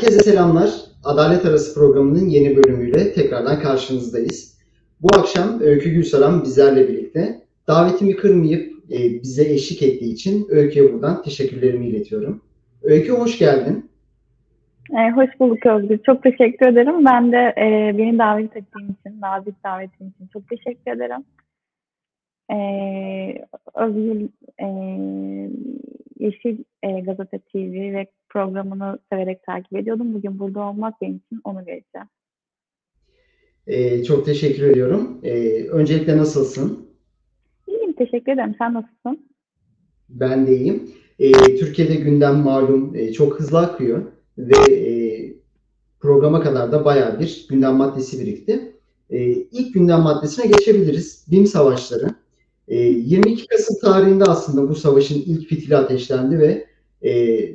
[0.00, 0.70] Herkese selamlar.
[1.04, 4.58] Adalet Arası programının yeni bölümüyle tekrardan karşınızdayız.
[5.00, 7.40] Bu akşam Öykü Gülsaran bizlerle birlikte.
[7.68, 12.42] Davetimi kırmayıp e, bize eşlik ettiği için Öykü'ye buradan teşekkürlerimi iletiyorum.
[12.82, 13.90] Öykü hoş geldin.
[14.92, 15.98] E, hoş bulduk Özgür.
[15.98, 17.04] Çok teşekkür ederim.
[17.04, 21.24] Ben de e, beni davet ettiğin için, nazik davetin için çok teşekkür ederim.
[22.52, 22.56] E,
[23.74, 24.28] Özgür
[24.62, 24.66] e,
[26.18, 30.14] Yeşil e, Gazete TV ve programını severek takip ediyordum.
[30.14, 32.08] Bugün burada olmak benim için onu vereceğim.
[33.66, 35.20] E, çok teşekkür ediyorum.
[35.22, 36.88] E, öncelikle nasılsın?
[37.66, 38.54] İyiyim, teşekkür ederim.
[38.58, 39.28] Sen nasılsın?
[40.08, 40.90] Ben de iyiyim.
[41.18, 44.02] E, Türkiye'de gündem malum e, çok hızlı akıyor
[44.38, 44.90] ve e,
[46.00, 48.72] programa kadar da bayağı bir gündem maddesi birikti.
[49.10, 51.26] E, ilk gündem maddesine geçebiliriz.
[51.30, 52.14] BİM savaşları.
[52.68, 56.69] E, 22 Kasım tarihinde aslında bu savaşın ilk fitili ateşlendi ve
[57.02, 57.12] e,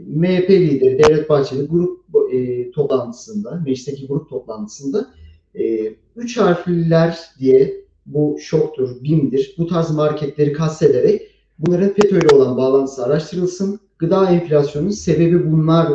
[0.07, 5.13] MHP lideri Devlet Bahçeli grup e, toplantısında, meclisteki grup toplantısında
[5.55, 11.21] e, üç harfliler diye bu şoktur, BİM'dir, bu tarz marketleri kastederek
[11.59, 15.87] bunların FETÖ'yle olan bağlantısı araştırılsın, gıda enflasyonunun sebebi bunlar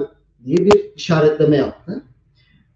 [0.44, 2.02] diye bir işaretleme yaptı.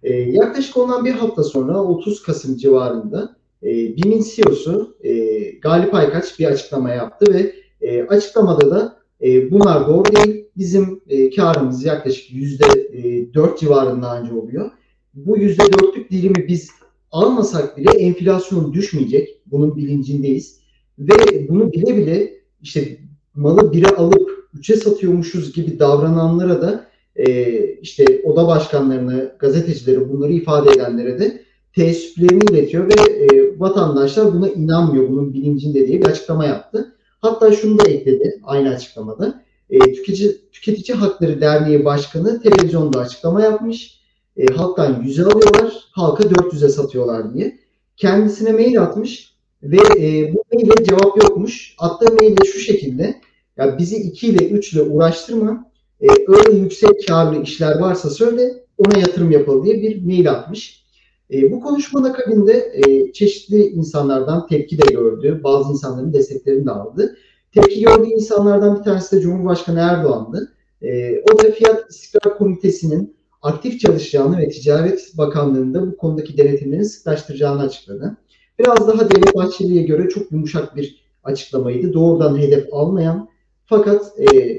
[0.03, 3.67] E, yaklaşık ondan bir hafta sonra 30 Kasım civarında e,
[3.97, 5.15] BİM'in CEO'su e,
[5.51, 10.45] Galip Aykaç bir açıklama yaptı ve e, açıklamada da e, bunlar doğru değil.
[10.57, 14.71] Bizim e, karımız yaklaşık yüzde e, dört civarında anca oluyor.
[15.15, 16.71] Bu yüzde dörtlük dilimi biz
[17.13, 19.41] almasak bile enflasyon düşmeyecek.
[19.47, 20.61] Bunun bilincindeyiz.
[20.99, 22.99] Ve bunu bile bile işte
[23.35, 30.71] malı bire alıp üçe satıyormuşuz gibi davrananlara da e, işte oda başkanlarını, gazetecileri bunları ifade
[30.71, 31.41] edenlere de
[31.75, 36.94] teessüflerini iletiyor ve e, vatandaşlar buna inanmıyor, bunun bilincinde diye bir açıklama yaptı.
[37.25, 39.45] Hatta şunu da ekledi aynı açıklamada.
[39.71, 44.01] E, tüketici, tüketici Hakları Derneği Başkanı televizyonda açıklama yapmış.
[44.37, 47.59] E, halktan 100'e alıyorlar, halka 400'e satıyorlar diye.
[47.97, 51.75] Kendisine mail atmış ve e, bu maille cevap yokmuş.
[51.79, 53.21] Attığı mail de şu şekilde.
[53.57, 55.71] Ya bizi 2 ile 3 ile uğraştırma.
[56.01, 60.84] E, öyle yüksek karlı işler varsa söyle ona yatırım yapalım diye bir mail atmış.
[61.33, 65.41] E, bu konuşmanın akabinde e, çeşitli insanlardan tepki de gördü.
[65.45, 67.17] Bazı insanların desteklerini de aldı.
[67.53, 70.53] Tepki gördüğü insanlardan bir tanesi de Cumhurbaşkanı Erdoğan'dı.
[70.83, 77.63] E, o da Fiyat İstikrar Komitesi'nin aktif çalışacağını ve Ticaret Bakanlığı'nda bu konudaki denetimlerini sıklaştıracağını
[77.63, 78.17] açıkladı.
[78.59, 81.93] Biraz daha Devlet Bahçeli'ye göre çok yumuşak bir açıklamaydı.
[81.93, 83.29] Doğrudan hedef almayan
[83.67, 84.59] fakat e,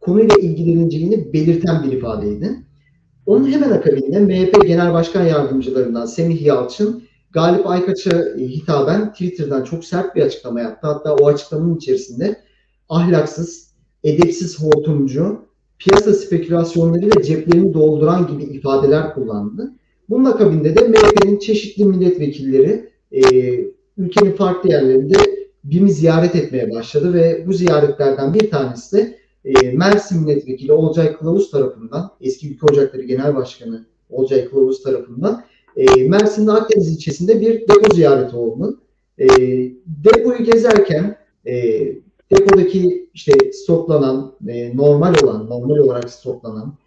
[0.00, 2.65] konuyla ilgileneceğini belirten bir ifadeydi.
[3.26, 10.16] Onun hemen akabinde MHP Genel Başkan Yardımcılarından Semih Yalçın Galip Aykaç'a hitaben Twitter'dan çok sert
[10.16, 10.86] bir açıklama yaptı.
[10.86, 12.36] Hatta o açıklamanın içerisinde
[12.88, 13.70] ahlaksız,
[14.04, 15.46] edepsiz hortumcu,
[15.78, 19.72] piyasa spekülasyonlarıyla ceplerini dolduran gibi ifadeler kullandı.
[20.08, 23.20] Bunun akabinde de MHP'nin çeşitli milletvekilleri e,
[23.98, 25.16] ülkenin farklı yerlerinde
[25.64, 31.50] BİM'i ziyaret etmeye başladı ve bu ziyaretlerden bir tanesi de e, Mersin Milletvekili Olcay Kılavuz
[31.50, 35.44] tarafından, eski Ülke Ocakları Genel Başkanı Olcay Kılavuz tarafından
[35.76, 38.80] e, Mersin'de Akdeniz ilçesinde bir depo ziyareti oldu.
[39.18, 39.28] E,
[39.86, 41.54] depoyu gezerken e,
[42.30, 46.78] depodaki işte stoklanan, e, normal olan, normal olarak stoklanan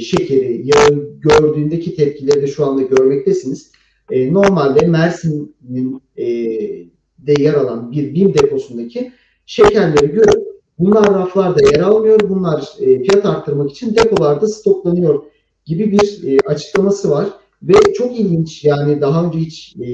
[0.00, 3.72] şekeri, yağı gördüğündeki tepkileri de şu anda görmektesiniz.
[4.10, 6.02] Normalde Mersin'in
[7.18, 9.12] de yer alan bir BİM deposundaki
[9.46, 10.43] şekerleri görüp
[10.78, 15.22] bunlar raflarda yer almıyor, bunlar e, fiyat arttırmak için depolarda stoklanıyor
[15.64, 17.28] gibi bir e, açıklaması var.
[17.62, 19.86] Ve çok ilginç yani daha önce hiç e,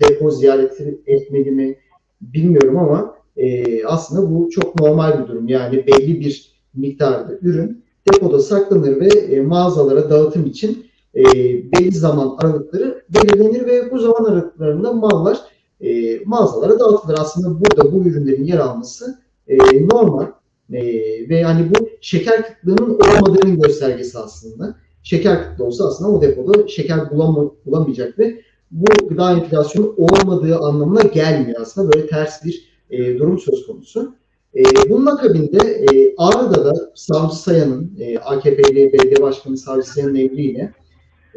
[0.00, 1.76] depo ziyareti etmedi mi
[2.20, 5.48] bilmiyorum ama e, aslında bu çok normal bir durum.
[5.48, 11.24] Yani belli bir miktarda ürün depoda saklanır ve e, mağazalara dağıtım için e,
[11.72, 15.38] belli zaman aralıkları belirlenir ve bu zaman aralıklarında mallar
[15.80, 17.18] e, mağazalara dağıtılır.
[17.18, 19.56] Aslında burada bu ürünlerin yer alması e,
[19.88, 20.26] normal
[20.72, 20.82] e,
[21.28, 27.10] ve hani bu şeker kıtlığının olmadığının göstergesi aslında şeker kıtlığı olsa aslında o depoda şeker
[27.10, 28.40] bulam bulamayacak ve
[28.70, 31.92] bu gıda enflasyonu olmadığı anlamına gelmiyor aslında.
[31.92, 34.14] Böyle ters bir e, durum söz konusu.
[34.56, 40.72] E, bunun akabinde e, Ağrı'da da Savcı Sayan'ın, e, AKP'li belediye başkanı Savcı Sayan'ın emriyle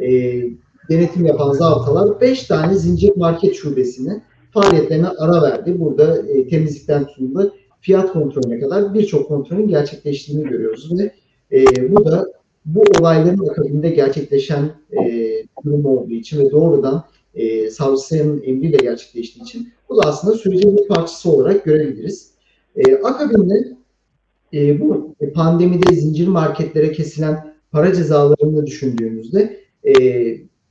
[0.02, 0.10] e,
[0.90, 4.22] denetim yapan zabıtalar 5 tane zincir market şubesini
[4.52, 5.80] faaliyetlerine ara verdi.
[5.80, 11.12] Burada e, temizlikten tutun da fiyat kontrolüne kadar birçok kontrolün gerçekleştiğini görüyoruz ve
[11.52, 12.32] e, bu da
[12.66, 15.32] bu olayların akabinde gerçekleşen e,
[15.66, 17.04] durum olduğu için ve doğrudan
[17.36, 22.32] e, savcısının emriyle gerçekleştiği için bu da aslında sürecin bir parçası olarak görebiliriz.
[22.76, 23.78] E, akabinde
[24.54, 29.94] e, bu pandemide zincir marketlere kesilen para cezalarını düşündüğümüzde e,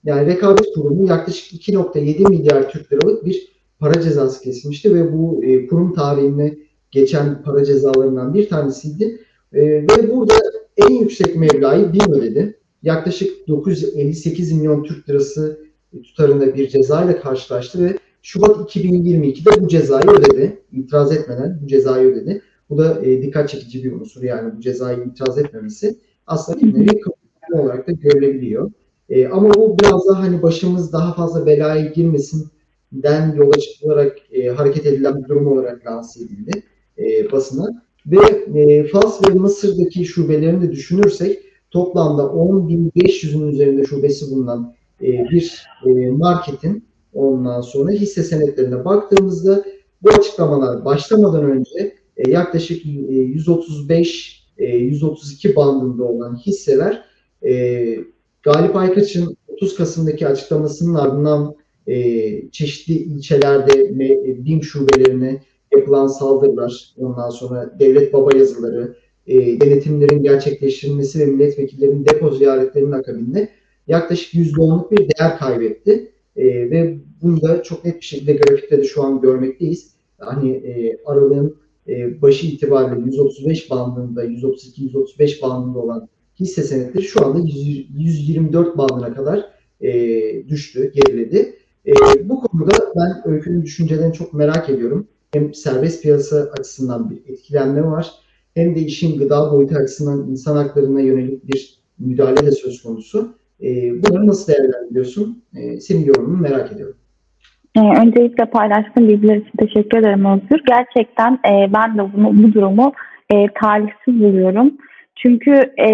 [0.04, 3.48] yani rekabet kurumu yaklaşık 2.7 milyar Türk liralık bir
[3.78, 6.56] para cezası kesilmişti ve bu e, kurum tarihine
[6.90, 9.20] geçen para cezalarından bir tanesiydi.
[9.52, 10.34] E, ve burada
[10.76, 12.56] en yüksek meblağı BİM ödedi.
[12.82, 15.60] Yaklaşık 958 milyon Türk lirası
[16.04, 20.62] tutarında bir ceza ile karşılaştı ve Şubat 2022'de bu cezayı ödedi.
[20.72, 22.42] İtiraz etmeden bu cezayı ödedi.
[22.70, 27.00] Bu da e, dikkat çekici bir unsur yani bu cezayı itiraz etmemesi aslında bir nevi
[27.52, 28.72] olarak da görülebiliyor.
[29.08, 34.86] E, ama bu biraz daha hani başımız daha fazla belaya girmesinden yola çıkılarak e, hareket
[34.86, 36.62] edilen bir durum olarak lanse edildi
[37.00, 37.28] e.
[38.06, 38.18] Ve
[38.60, 41.38] e, Fas ve Mısır'daki şubelerini de düşünürsek
[41.70, 49.64] toplamda 10.500'ün üzerinde şubesi bulunan e, bir e, marketin ondan sonra hisse senetlerine baktığımızda
[50.02, 57.04] bu açıklamalar başlamadan önce e, yaklaşık e, 135 e, 132 bandında olan hisseler
[57.46, 57.96] e,
[58.42, 61.54] Galip Aykaç'ın 30 Kasım'daki açıklamasının ardından
[61.86, 65.42] e, çeşitli ilçelerde e, BİM şubelerine
[65.76, 68.96] yapılan saldırılar, ondan sonra devlet baba yazıları,
[69.26, 73.48] e, denetimlerin gerçekleştirilmesi ve milletvekillerinin depo ziyaretlerinin akabinde
[73.88, 76.12] yaklaşık %10'luk bir değer kaybetti.
[76.36, 79.90] E, ve bunu da çok net bir şekilde grafikte de şu an görmekteyiz.
[80.18, 81.56] Hani e, aralığın
[81.88, 86.08] e, başı itibariyle 135 bandında, 132-135 bandında olan
[86.40, 89.50] hisse senetleri şu anda 124 bandına kadar
[89.80, 89.88] e,
[90.48, 91.56] düştü, geriledi.
[91.86, 91.92] E,
[92.28, 95.08] bu konuda ben Öykü'nün düşüncelerini çok merak ediyorum.
[95.34, 98.10] Hem serbest piyasa açısından bir etkilenme var,
[98.54, 103.34] hem de işin gıda boyutu açısından insan haklarına yönelik bir müdahale de söz konusu.
[103.62, 105.44] E, bunları nasıl değerlendiriyorsun?
[105.56, 106.96] E, senin yorumunu merak ediyorum.
[107.76, 110.62] E, öncelikle paylaştığın bilgiler için teşekkür ederim Özgür.
[110.66, 112.92] Gerçekten e, ben de bunu, bu durumu
[113.34, 114.72] e, talihsiz buluyorum.
[115.16, 115.90] Çünkü e,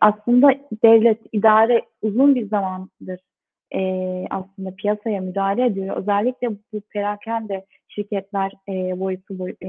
[0.00, 0.50] aslında
[0.84, 3.20] devlet, idare uzun bir zamandır
[3.74, 3.80] e,
[4.30, 5.96] aslında piyasaya müdahale ediyor.
[5.96, 7.64] Özellikle bu perakende
[7.94, 9.68] şirketler e, boyutu boy, e,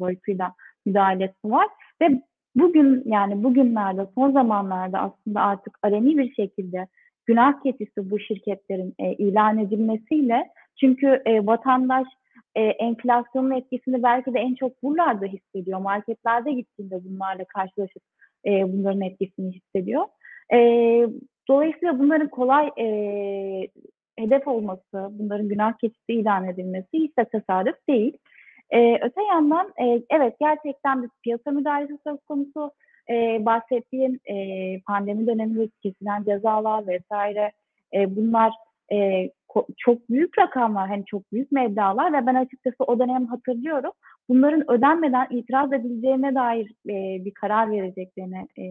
[0.00, 0.52] boyutuyla
[0.86, 1.66] müdahalesi var
[2.00, 2.22] ve
[2.54, 6.86] bugün yani bugünlerde son zamanlarda aslında artık aleni bir şekilde
[7.26, 12.06] günah keçisi bu şirketlerin e, ilan edilmesiyle çünkü e, vatandaş
[12.54, 15.80] e, enflasyonun etkisini belki de en çok buralarda hissediyor.
[15.80, 18.02] Marketlerde gittiğinde bunlarla karşılaşıp
[18.46, 20.04] e, bunların etkisini hissediyor.
[20.52, 20.58] E,
[21.48, 22.86] dolayısıyla bunların kolay e,
[24.18, 28.18] hedef olması, bunların günah keçisi ilan edilmesi de tesadüf değil.
[28.70, 32.70] E, öte yandan e, evet gerçekten bir piyasa müdahalesi söz konusu.
[33.10, 34.36] E, bahsettiğim e,
[34.80, 37.52] pandemi döneminde kesilen cezalar vesaire
[37.94, 38.52] e, bunlar
[38.92, 39.30] e,
[39.78, 43.92] çok büyük rakamlar, hani çok büyük meblalar ve ben açıkçası o dönem hatırlıyorum.
[44.28, 48.64] Bunların ödenmeden itiraz edileceğine dair e, bir karar vereceklerini e,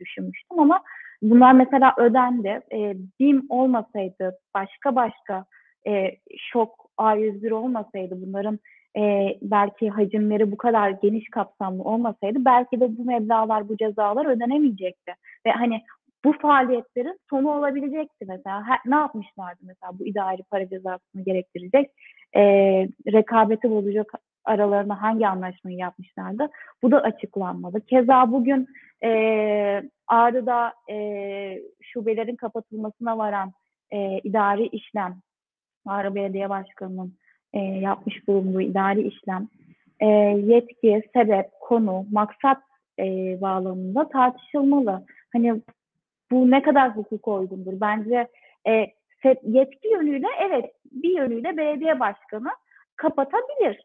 [0.00, 0.82] düşünmüştüm ama
[1.22, 2.60] bunlar mesela ödendi.
[2.72, 5.44] E, BİM olmasaydı, başka başka
[5.86, 8.58] e, şok A101 olmasaydı bunların
[8.98, 15.12] e, belki hacimleri bu kadar geniş kapsamlı olmasaydı belki de bu meblalar, bu cezalar ödenemeyecekti.
[15.46, 15.82] Ve hani
[16.24, 18.64] bu faaliyetlerin sonu olabilecekti mesela.
[18.66, 21.90] Her, ne yapmışlardı mesela bu idari para cezasını gerektirecek?
[22.36, 22.42] E,
[23.12, 24.12] rekabeti bozacak
[24.44, 26.48] aralarında hangi anlaşmayı yapmışlardı?
[26.82, 27.80] Bu da açıklanmadı.
[27.86, 28.68] Keza bugün
[29.04, 29.10] e,
[30.06, 33.52] Ağrı'da e, şubelerin kapatılmasına varan
[33.90, 35.16] e, idari işlem,
[35.86, 37.14] Ağrı Belediye Başkanı'nın
[37.52, 39.48] e, yapmış bulunduğu idari işlem,
[40.00, 42.58] e, yetki, sebep, konu, maksat
[42.98, 43.04] e,
[43.40, 45.06] bağlamında tartışılmalı.
[45.32, 45.62] Hani
[46.30, 47.80] bu ne kadar hukuk uygundur?
[47.80, 48.28] Bence
[48.68, 48.86] e,
[49.42, 52.48] yetki yönüyle evet bir yönüyle belediye başkanı
[52.96, 53.80] kapatabilir.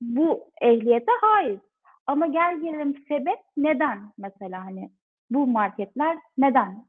[0.00, 1.60] Bu ehliyete hayır.
[2.06, 4.90] Ama gel gelelim sebep neden mesela hani
[5.30, 6.84] bu marketler neden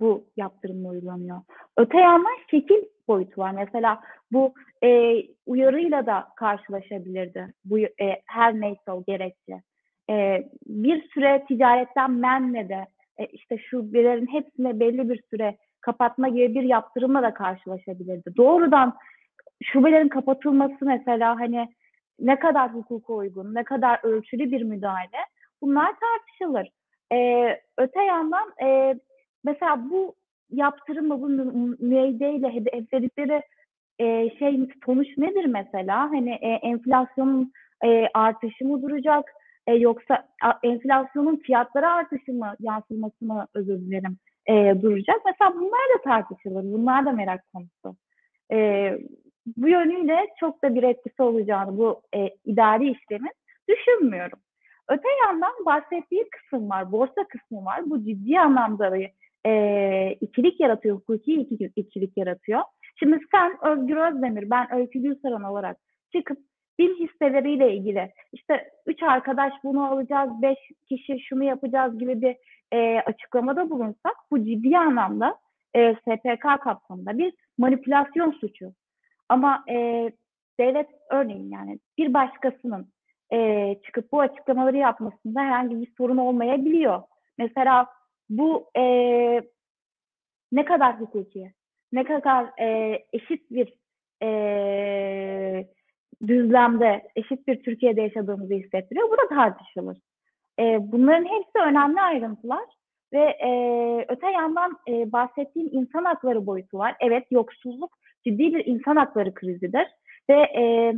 [0.00, 1.40] bu yaptırımla uygulanıyor?
[1.76, 3.52] Öte yandan şekil boyutu var.
[3.52, 4.00] Mesela
[4.32, 7.54] bu e, uyarıyla da karşılaşabilirdi.
[7.64, 9.62] Bu e, her neyse o gerekçe.
[10.10, 12.86] E, bir süre ticaretten menle de
[13.18, 18.36] e, işte şubelerin hepsine belli bir süre kapatma gibi bir yaptırımla da karşılaşabilirdi.
[18.36, 18.94] Doğrudan
[19.62, 21.68] şubelerin kapatılması mesela hani
[22.20, 25.24] ne kadar hukuka uygun, ne kadar ölçülü bir müdahale
[25.62, 26.68] bunlar tartışılır.
[27.12, 28.94] Ee, öte yandan e,
[29.44, 30.14] mesela bu
[30.50, 31.28] yaptırımla bu
[31.80, 33.42] müeyyideyle hedefledikleri
[33.98, 36.00] e, şey sonuç nedir mesela?
[36.00, 37.52] Hani e, enflasyonun
[37.84, 39.24] e, artışı mı duracak?
[39.66, 40.28] E, yoksa
[40.62, 45.20] enflasyonun fiyatlara artışı mı, yansıması mı özür dilerim e, duracak?
[45.26, 46.62] Mesela bunlar da tartışılır.
[46.62, 47.96] Bunlar da merak konusu.
[48.52, 48.90] E,
[49.56, 53.32] bu yönüyle çok da bir etkisi olacağını bu e, idari işlemin
[53.68, 54.38] düşünmüyorum.
[54.88, 57.90] öte yandan bahsettiği kısım var, borsa kısmı var.
[57.90, 59.10] Bu ciddi anlamda bir
[59.46, 61.34] e, ikilik yaratıyor, hukuki
[61.76, 62.60] ikilik, yaratıyor.
[62.98, 65.76] Şimdi sen Özgür Özdemir, ben Öykü Gülsaran olarak
[66.12, 66.38] çıkıp
[66.78, 72.36] BİM hisseleriyle ilgili işte üç arkadaş bunu alacağız, beş kişi şunu yapacağız gibi bir
[72.72, 75.38] e, açıklamada bulunsak bu ciddi anlamda
[75.74, 78.72] e, SPK kapsamında bir manipülasyon suçu.
[79.28, 80.10] Ama e,
[80.60, 82.92] devlet örneğin yani bir başkasının
[83.32, 87.02] e, çıkıp bu açıklamaları yapmasında herhangi bir sorun olmayabiliyor.
[87.38, 87.86] Mesela
[88.30, 88.82] bu e,
[90.52, 91.52] ne kadar hukuki,
[91.92, 93.74] ne kadar e, eşit bir
[94.22, 95.68] e,
[96.26, 99.08] düzlemde, eşit bir Türkiye'de yaşadığımızı hissettiriyor.
[99.10, 99.98] Bu da tartışılır.
[100.58, 102.64] E, bunların hepsi önemli ayrıntılar
[103.12, 103.50] ve e,
[104.08, 106.96] öte yandan e, bahsettiğim insan hakları boyutu var.
[107.00, 109.86] Evet yoksulluk ciddi bir insan hakları krizidir
[110.30, 110.94] ve e,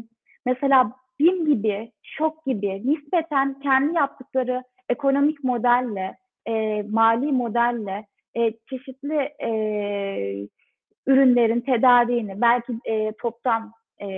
[0.47, 9.31] mesela BİM gibi, şok gibi nispeten kendi yaptıkları ekonomik modelle, e, mali modelle e, çeşitli
[9.43, 9.51] e,
[11.07, 14.09] ürünlerin tedariğini belki e, toptan e,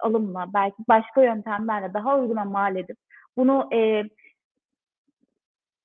[0.00, 2.96] alımla, belki başka yöntemlerle daha uyguna mal edip
[3.36, 4.02] bunu e,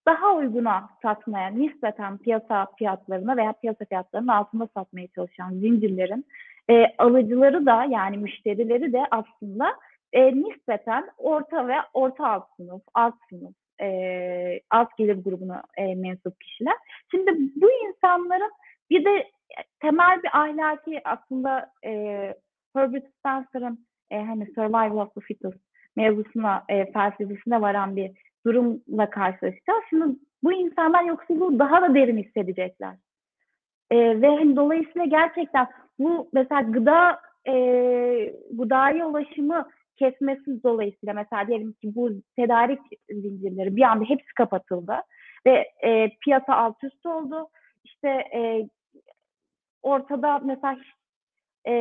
[0.07, 6.25] daha uyguna satmaya, nispeten piyasa fiyatlarına veya piyasa fiyatlarının altında satmaya çalışan zincirlerin
[6.69, 9.75] e, alıcıları da yani müşterileri de aslında
[10.13, 16.41] e, nispeten orta ve orta alt sınıf, alt sınıf, e, alt gelir grubuna e, mensup
[16.41, 16.75] kişiler.
[17.11, 18.51] Şimdi bu insanların
[18.89, 19.27] bir de
[19.81, 21.91] temel bir ahlaki aslında e,
[22.75, 25.57] Herbert Spencer'ın e, hani Survival of the Fittest
[25.95, 28.11] mevzusuna, e, felsefesine varan bir
[28.45, 29.83] durumla karşılaşacağız.
[29.89, 30.05] Şimdi
[30.43, 32.95] bu insanlar yoksulluğu daha da derin hissedecekler.
[33.91, 35.67] E, ve hani dolayısıyla gerçekten
[35.99, 37.53] bu mesela gıda e,
[38.51, 42.79] gıdaya ulaşımı kesmesi dolayısıyla mesela diyelim ki bu tedarik
[43.09, 44.95] zincirleri bir anda hepsi kapatıldı
[45.45, 47.47] ve e, piyasa alt üst oldu.
[47.83, 48.69] İşte e,
[49.83, 50.77] ortada mesela
[51.67, 51.73] e,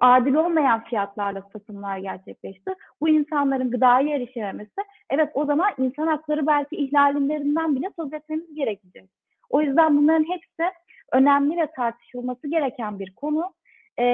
[0.00, 2.74] adil olmayan fiyatlarla satımlar gerçekleşti.
[3.00, 9.10] Bu insanların gıdaya erişememesi, evet o zaman insan hakları belki ihlallerinden bile söz etmemiz gerekecek.
[9.50, 10.74] O yüzden bunların hepsi
[11.12, 13.52] önemli ve tartışılması gereken bir konu.
[13.98, 14.04] E,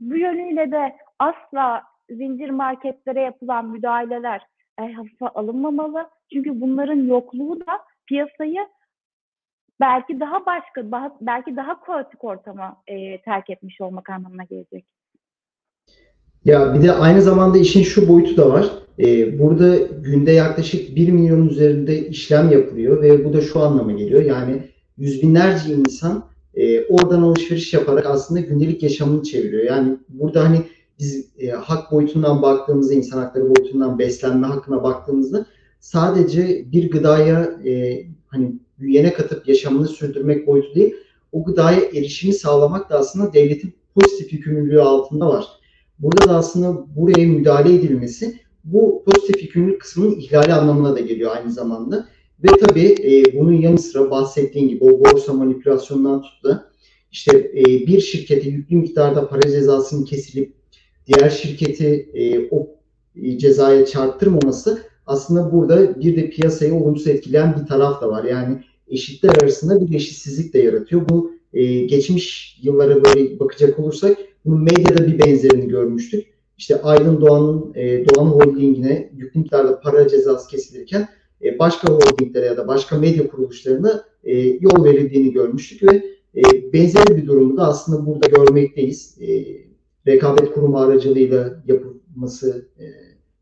[0.00, 4.46] bu yönüyle de asla zincir marketlere yapılan müdahaleler
[4.78, 6.10] e, hafife alınmamalı.
[6.32, 8.68] Çünkü bunların yokluğu da piyasayı
[9.80, 14.84] belki daha başka, belki daha kaotik ortama e, terk etmiş olmak anlamına gelecek.
[16.44, 18.70] Ya bir de aynı zamanda işin şu boyutu da var.
[18.98, 24.22] Ee, burada günde yaklaşık 1 milyon üzerinde işlem yapılıyor ve bu da şu anlama geliyor.
[24.22, 24.62] Yani
[24.96, 29.64] yüz binlerce insan e, oradan alışveriş yaparak aslında gündelik yaşamını çeviriyor.
[29.64, 30.62] Yani burada hani
[30.98, 35.46] biz e, hak boyutundan baktığımızda, insan hakları boyutundan beslenme hakkına baktığımızda
[35.80, 40.94] sadece bir gıdaya e, hani büyüyene katıp yaşamını sürdürmek boyutu değil,
[41.32, 45.44] o gıdaya erişimi sağlamak da aslında devletin pozitif yükümlülüğü altında var.
[45.98, 51.52] Burada da aslında buraya müdahale edilmesi bu pozitif yükümlülük kısmının ihlali anlamına da geliyor aynı
[51.52, 52.08] zamanda.
[52.44, 56.70] Ve tabii e, bunun yanı sıra bahsettiğim gibi o borsa manipülasyonundan tuttu da
[57.12, 60.54] işte e, bir şirkete yüklü miktarda para cezasının kesilip
[61.06, 62.68] diğer şirketi e, o
[63.16, 68.24] e, cezaya çarptırmaması aslında burada bir de piyasayı olumsuz etkileyen bir taraf da var.
[68.24, 71.08] Yani eşitler arasında bir eşitsizlik de yaratıyor.
[71.08, 76.26] Bu e, geçmiş yıllara böyle bakacak olursak bunun medyada bir benzerini görmüştük.
[76.58, 79.44] İşte Aydın Doğan'ın e, Doğan Holding'ine yüklü
[79.82, 81.08] para cezası kesilirken
[81.44, 85.96] e, başka holdinglere ya da başka medya kuruluşlarına e, yol verildiğini görmüştük ve
[86.36, 89.18] e, benzer bir durumu da aslında burada görmekteyiz.
[89.20, 89.44] E,
[90.06, 92.84] rekabet kurumu aracılığıyla yapılması e,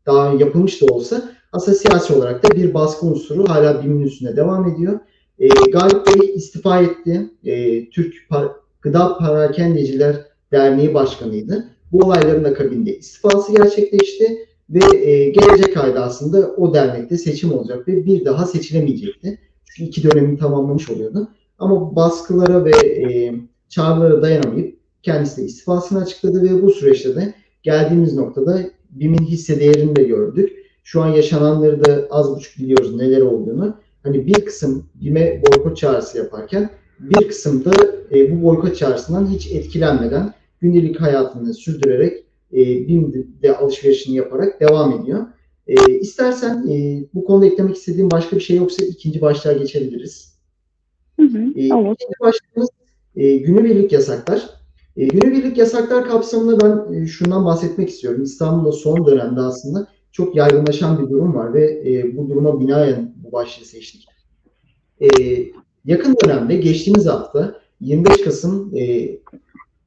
[0.05, 4.69] daha yapılmış da olsa aslında siyasi olarak da bir baskı unsuru hala BİM'in üstünde devam
[4.69, 4.99] ediyor.
[5.39, 7.29] E, Galip Bey istifa etti.
[7.45, 8.47] E, Türk Par
[8.81, 10.15] Gıda Parakendeciler
[10.51, 11.67] Derneği Başkanıydı.
[11.91, 14.37] Bu olayların akabinde istifası gerçekleşti
[14.69, 19.39] ve e, gelecek ayda aslında o dernekte seçim olacak ve bir daha seçilemeyecekti.
[19.65, 21.27] Çünkü iki dönemi tamamlamış oluyordu.
[21.59, 23.35] Ama baskılara ve e,
[23.69, 29.95] çağrılara dayanamayıp kendisi de istifasını açıkladı ve bu süreçte de geldiğimiz noktada BİM'in hisse değerini
[29.95, 30.49] de gördük.
[30.83, 33.75] Şu an yaşananları da az buçuk biliyoruz neler olduğunu.
[34.03, 37.71] Hani bir kısım BİM'e boykot çağrısı yaparken bir kısım da
[38.11, 45.25] e, bu boykot çağrısından hiç etkilenmeden gündelik hayatını sürdürerek e, BİM'de alışverişini yaparak devam ediyor.
[45.67, 50.39] E, istersen e, bu konuda eklemek istediğim başka bir şey yoksa ikinci başlığa geçebiliriz.
[51.19, 51.65] Hı hı, e.
[51.65, 52.69] İkinci başlığımız
[53.15, 54.49] e, günübirlik yasaklar.
[54.97, 58.23] E, günübirlik yasaklar kapsamında ben e, şundan bahsetmek istiyorum.
[58.23, 63.33] İstanbul'da son dönemde aslında çok yaygınlaşan bir durum var ve e, bu duruma binaen bu
[63.33, 64.05] başlığı seçtik.
[65.01, 65.07] E,
[65.85, 69.09] yakın dönemde geçtiğimiz hafta 25 Kasım e,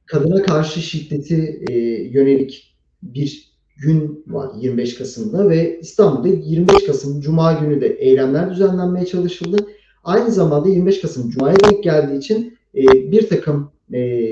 [0.05, 1.73] kadına karşı şiddeti e,
[2.03, 9.05] yönelik bir gün var 25 Kasım'da ve İstanbul'da 25 Kasım Cuma günü de eylemler düzenlenmeye
[9.05, 9.67] çalışıldı.
[10.03, 14.29] Aynı zamanda 25 Kasım Cuma'ya denk geldiği için e, bir takım e,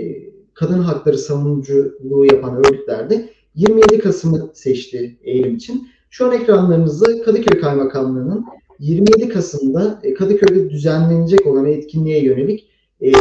[0.54, 5.88] kadın hakları savunuculuğu yapan örgütler de 27 Kasım'ı seçti eylem için.
[6.10, 8.46] Şu an ekranlarınızda Kadıköy Kaymakamlığı'nın
[8.82, 12.70] 27 Kasım'da e, Kadıköy'de düzenlenecek olan etkinliğe yönelik
[13.02, 13.12] e,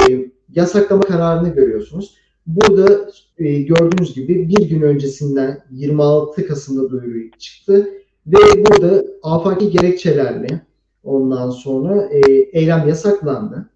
[0.54, 2.14] yasaklama kararını görüyorsunuz.
[2.46, 7.88] Burada e, gördüğünüz gibi bir gün öncesinden 26 Kasım'da duyuru çıktı
[8.26, 10.66] ve burada afaki gerekçelerle
[11.04, 12.08] ondan sonra
[12.52, 13.70] eylem yasaklandı.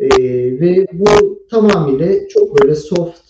[0.00, 3.20] Ve bu tamamıyla çok böyle soft,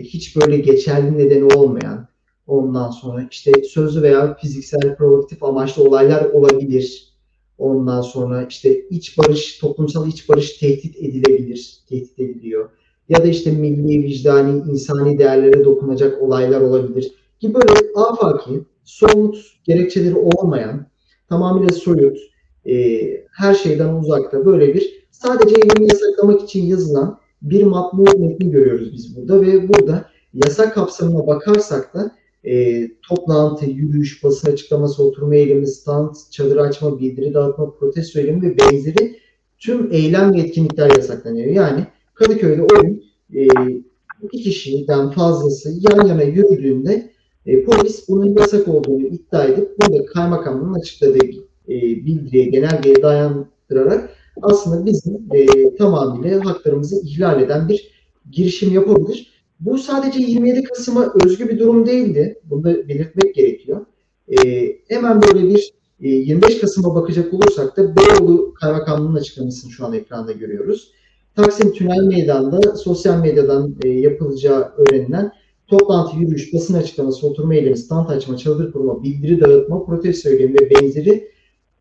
[0.00, 2.08] hiç böyle geçerli nedeni olmayan,
[2.46, 7.07] ondan sonra işte sözlü veya fiziksel provokatif amaçlı olaylar olabilir.
[7.58, 12.70] Ondan sonra işte iç barış, toplumsal iç barış tehdit edilebilir, tehdit ediliyor.
[13.08, 17.12] Ya da işte milli, vicdani, insani değerlere dokunacak olaylar olabilir.
[17.40, 20.86] Gibi böyle afaki, somut gerekçeleri olmayan,
[21.28, 22.18] tamamıyla soyut,
[22.66, 23.00] e,
[23.36, 29.16] her şeyden uzakta böyle bir sadece eylemi yasaklamak için yazılan bir matbu metni görüyoruz biz
[29.16, 32.10] burada ve burada yasak kapsamına bakarsak da
[32.44, 38.58] e, toplantı, yürüyüş, basın açıklaması, oturma eylemi, stand, çadır açma, bildiri dağıtma, protesto eylemi ve
[38.58, 39.16] benzeri
[39.58, 41.46] tüm eylem ve etkinlikler yasaklanıyor.
[41.46, 43.04] Yani Kadıköy'de o gün
[43.34, 43.48] e,
[44.22, 47.10] iki kişiden fazlası yan yana yürüdüğünde
[47.46, 51.26] e, polis bunun yasak olduğunu iddia edip burada kaymakamın açıkladığı
[51.68, 51.74] e,
[52.06, 54.10] bildiriye, genelgeye dayandırarak
[54.42, 57.90] aslında bizim e, tamamıyla haklarımızı ihlal eden bir
[58.30, 59.37] girişim yapabilir.
[59.60, 62.40] Bu sadece 27 Kasım'a özgü bir durum değildi.
[62.44, 63.86] Bunu da belirtmek gerekiyor.
[64.28, 69.92] E, hemen böyle bir e, 25 Kasım'a bakacak olursak da Beyoğlu Kaymakamlığı'nın açıklamasını şu an
[69.92, 70.92] ekranda görüyoruz.
[71.36, 75.32] Taksim Tünel Meydanı'nda sosyal medyadan e, yapılacağı öğrenilen
[75.66, 80.70] toplantı, yürüyüş, basın açıklaması, oturma eylemi, stand açma, çadır kurma, bildiri dağıtma, protesto eylemi ve
[80.70, 81.30] benzeri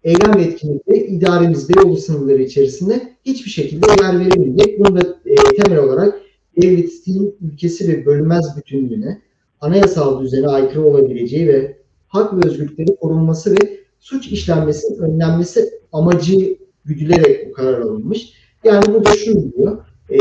[0.04, 4.80] eylem ve etkinlikleri idaremiz Beyoğlu sınırları içerisinde hiçbir şekilde yer verilmeyecek.
[4.80, 6.22] Bunu da e, temel olarak
[6.62, 9.22] devletin ülkesi ve bölünmez bütünlüğüne,
[9.62, 17.50] anayasal düzene aykırı olabileceği ve hak ve özgürlükleri korunması ve suç işlenmesinin önlenmesi amacı güdülerek
[17.50, 18.34] bu karar alınmış.
[18.64, 19.78] Yani burada şu diyor,
[20.10, 20.18] e,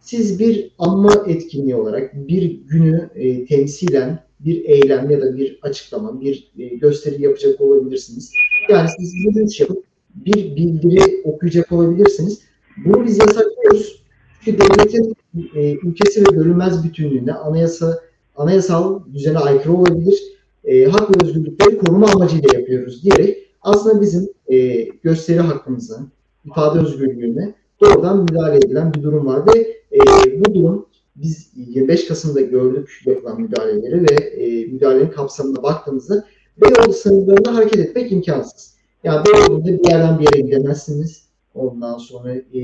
[0.00, 6.20] siz bir anma etkinliği olarak bir günü e, temsilen bir eylem ya da bir açıklama,
[6.20, 8.32] bir e, gösteri yapacak olabilirsiniz.
[8.70, 9.84] Yani siz yürüyüş yapıp
[10.14, 12.40] bir bildiri okuyacak olabilirsiniz.
[12.84, 14.03] Bunu biz yasaklıyoruz.
[14.44, 15.14] Çünkü devletin
[15.54, 18.00] e, ülkesi ve bölünmez bütünlüğüne, anayasa,
[18.36, 20.22] anayasal düzene aykırı olabilir.
[20.64, 26.00] E, hak ve özgürlükleri koruma amacıyla yapıyoruz diyerek aslında bizim e, gösteri hakkımıza,
[26.44, 29.58] ifade özgürlüğüne doğrudan müdahale edilen bir durum var ve
[29.92, 30.00] e,
[30.40, 36.24] bu durum biz 25 Kasım'da gördük yapılan müdahaleleri ve e, müdahalenin kapsamına baktığımızda
[36.56, 38.74] Beyoğlu sınırlarında hareket etmek imkansız.
[39.04, 41.24] Yani Beyoğlu'nda bir yerden bir yere gidemezsiniz.
[41.54, 42.60] Ondan sonra e,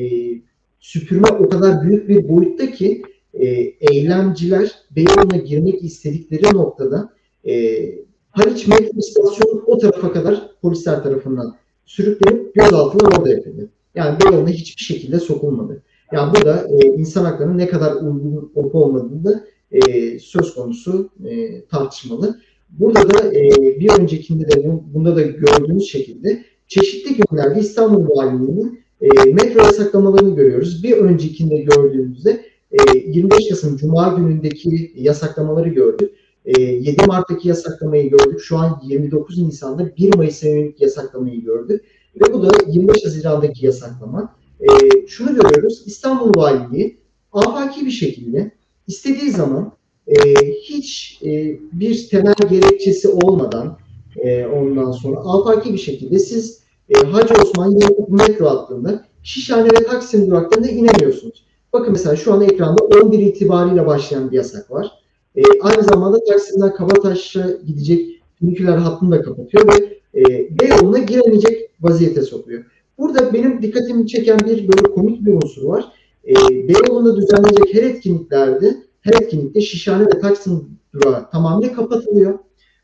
[0.81, 3.03] süpürme o kadar büyük bir boyutta ki
[3.35, 3.47] e,
[3.81, 7.13] eylemciler Beyoğlu'na girmek istedikleri noktada
[7.49, 7.85] e,
[8.31, 13.69] Haliç metro istasyonu o tarafa kadar polisler tarafından sürüklenip gözaltılar orada yapıldı.
[13.95, 15.83] Yani Beyoğlu'na hiçbir şekilde sokulmadı.
[16.13, 21.11] Yani bu da e, insan haklarının ne kadar uygun olup olmadığını da e, söz konusu
[21.25, 22.41] e, tartışmalı.
[22.71, 29.31] Burada da e, bir öncekinde de bunda da gördüğünüz şekilde çeşitli günlerde İstanbul Valiliği'nin e,
[29.31, 30.83] metro yasaklamalarını görüyoruz.
[30.85, 36.13] Bir öncekinde gördüğümüzde e, 25 Kasım Cuma günündeki yasaklamaları gördük.
[36.45, 38.41] E, 7 Mart'taki yasaklamayı gördük.
[38.41, 41.85] Şu an 29 Nisan'da 1 Mayıs'a yönelik yasaklamayı gördük.
[42.17, 44.37] Ve bu da 25 Haziran'daki yasaklama.
[44.61, 44.67] E,
[45.07, 45.83] şunu görüyoruz.
[45.87, 47.01] İstanbul Valiliği
[47.33, 48.51] afaki bir şekilde
[48.87, 49.73] istediği zaman
[50.07, 53.79] e, hiç e, bir temel gerekçesi olmadan
[54.17, 56.60] e, ondan sonra afaki bir şekilde siz
[56.91, 61.45] e, Hacı Osman metro hattında Şişhane ve Taksim duraklarında inemiyorsunuz.
[61.73, 64.91] Bakın mesela şu an ekranda 11 itibariyle başlayan bir yasak var.
[65.37, 72.23] E, aynı zamanda Taksim'den Kabataş'a gidecek füniküler hattını da kapatıyor ve e, Beyoğlu'na giremeyecek vaziyete
[72.23, 72.65] sokuyor.
[72.99, 75.93] Burada benim dikkatimi çeken bir böyle komik bir unsur var.
[76.29, 76.35] E,
[76.69, 82.39] Beyoğlu'nda düzenlenecek her etkinliklerde her etkinlikte Şişhane ve Taksim durağı tamamıyla kapatılıyor.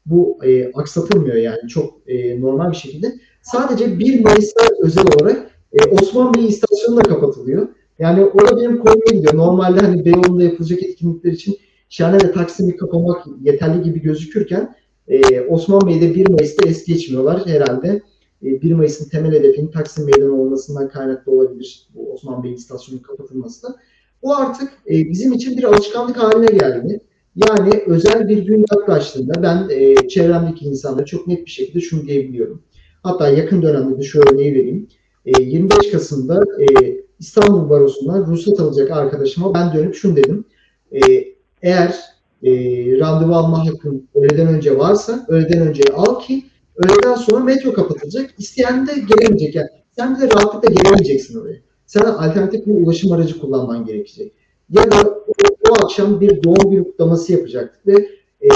[0.06, 3.14] Bu e, aksatılmıyor yani çok e, normal bir şekilde.
[3.52, 7.68] Sadece 1 Mayıs'ta özel olarak e, Osman Bey istasyonu kapatılıyor.
[7.98, 9.36] Yani o da benim konuya gidiyor.
[9.36, 11.56] Normalde hani Beyoğlu'nda yapılacak etkinlikler için
[11.88, 14.74] Şişhane ve Taksim'i kapamak yeterli gibi gözükürken
[15.08, 18.02] E, Osman Bey'de 1 Mayıs'ta es geçmiyorlar herhalde.
[18.42, 21.88] E, 1 Mayıs'ın temel hedefinin Taksim Meydanı olmasından kaynaklı olabilir.
[21.94, 23.76] Bu Osman Bey istasyonunun kapatılması da.
[24.22, 27.00] Bu artık e, bizim için bir alışkanlık haline geldi.
[27.36, 32.62] Yani özel bir gün yaklaştığında ben e, çevremdeki insanlara çok net bir şekilde şunu diyebiliyorum.
[33.06, 34.88] Hatta yakın dönemde de şu örneği vereyim.
[35.26, 40.44] E, 25 Kasım'da e, İstanbul Barosu'ndan ruhsat alacak arkadaşıma ben dönüp şunu dedim.
[40.92, 41.24] E,
[41.62, 41.94] eğer
[42.42, 42.50] e,
[43.00, 46.44] randevu alma hakkın öğleden önce varsa öğleden önce al ki
[46.76, 48.34] öğleden sonra metro kapatılacak.
[48.38, 49.54] İsteyen de gelemeyecek.
[49.54, 51.56] Yani sen de rahatlıkla gelemeyeceksin oraya.
[51.86, 54.32] Sen alternatif bir ulaşım aracı kullanman gerekecek.
[54.70, 57.92] Ya da o, o akşam bir doğum günü kutlaması yapacaktık ve
[58.42, 58.48] e,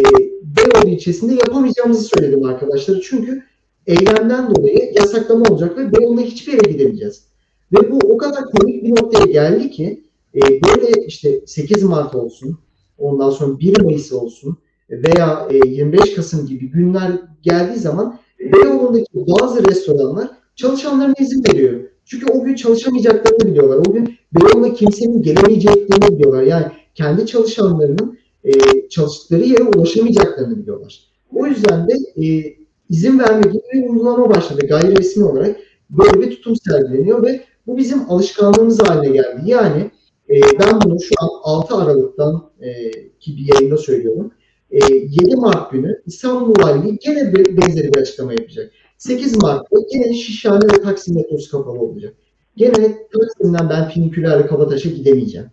[0.43, 3.01] Beyoğlu ilçesinde yapamayacağımızı söyledim arkadaşlar.
[3.11, 3.43] Çünkü
[3.91, 7.25] eylemden dolayı yasaklama olacak ve Beyoğlu'na hiçbir yere gidemeyeceğiz.
[7.73, 12.59] Ve bu o kadar komik bir noktaya geldi ki e, böyle işte 8 Mart olsun,
[12.99, 14.59] ondan sonra 1 Mayıs olsun
[14.91, 21.81] veya e, 25 Kasım gibi günler geldiği zaman Beyoğlu'ndaki bazı restoranlar çalışanlarına izin veriyor.
[22.05, 23.79] Çünkü o gün çalışamayacaklarını biliyorlar.
[23.89, 26.43] O gün Beyoğlu'na kimsenin gelemeyeceklerini biliyorlar.
[26.43, 28.53] Yani kendi çalışanlarının e,
[28.89, 31.01] çalıştıkları yere ulaşamayacaklarını biliyorlar.
[31.35, 31.93] O yüzden de
[32.27, 32.55] e,
[32.91, 35.57] izin verme gibi bir uygulama başladı gayri resmi olarak.
[35.91, 39.43] Böyle bir tutum sergileniyor ve bu bizim alışkanlığımız haline geldi.
[39.45, 39.91] Yani
[40.31, 44.33] e, ben bunu şu an 6 Aralık'tan e, ki bir yayında söylüyorum.
[44.71, 48.73] E, 7 Mart günü İstanbul Valiliği gene benzeri bir açıklama yapacak.
[48.99, 52.15] 8 Mart'ta gene Şişhane ve Taksim metrosu kapalı olacak.
[52.57, 55.47] Gene Taksim'den ben Finiküler'le Kabataş'a gidemeyeceğim.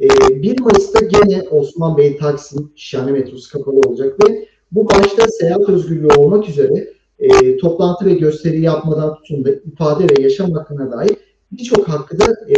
[0.00, 0.08] E,
[0.42, 6.14] 1 Mayıs'ta gene Osman Bey Taksim Şişhane metrosu kapalı olacak ve bu başta seyahat özgürlüğü
[6.16, 11.16] olmak üzere e, toplantı ve gösteri yapmadan tutun da ifade ve yaşam hakkına dair
[11.52, 12.56] birçok hakkı da e,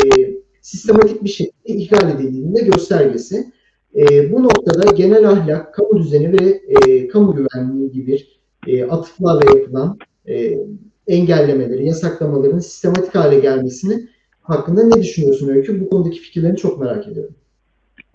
[0.60, 3.52] sistematik bir şekilde ihlal edildiğinde göstergesi.
[3.96, 8.18] E, bu noktada genel ahlak, kamu düzeni ve e, kamu güvenliği gibi
[8.66, 9.98] e, atıflarla yapılan
[10.28, 10.58] e,
[11.06, 14.08] engellemeleri, yasaklamaların sistematik hale gelmesini
[14.42, 15.80] hakkında ne düşünüyorsun Öykü?
[15.80, 17.34] Bu konudaki fikirlerini çok merak ediyorum.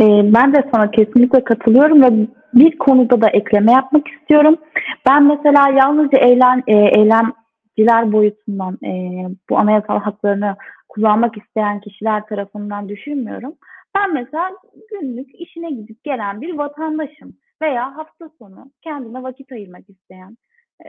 [0.01, 2.27] Ee, ben de sana kesinlikle katılıyorum ve
[2.59, 4.57] bir konuda da ekleme yapmak istiyorum.
[5.05, 10.55] Ben mesela yalnızca eylem, e, eylemciler boyutundan e, bu anayasal haklarını
[10.89, 13.55] kullanmak isteyen kişiler tarafından düşünmüyorum.
[13.95, 14.51] Ben mesela
[14.91, 20.37] günlük işine gidip gelen bir vatandaşım veya hafta sonu kendine vakit ayırmak isteyen,
[20.83, 20.85] e,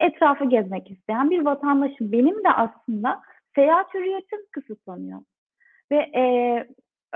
[0.00, 2.12] etrafı gezmek isteyen bir vatandaşım.
[2.12, 3.20] Benim de aslında
[3.54, 5.20] seyahat hürriyetim kısıtlanıyor.
[5.92, 6.22] Ve e,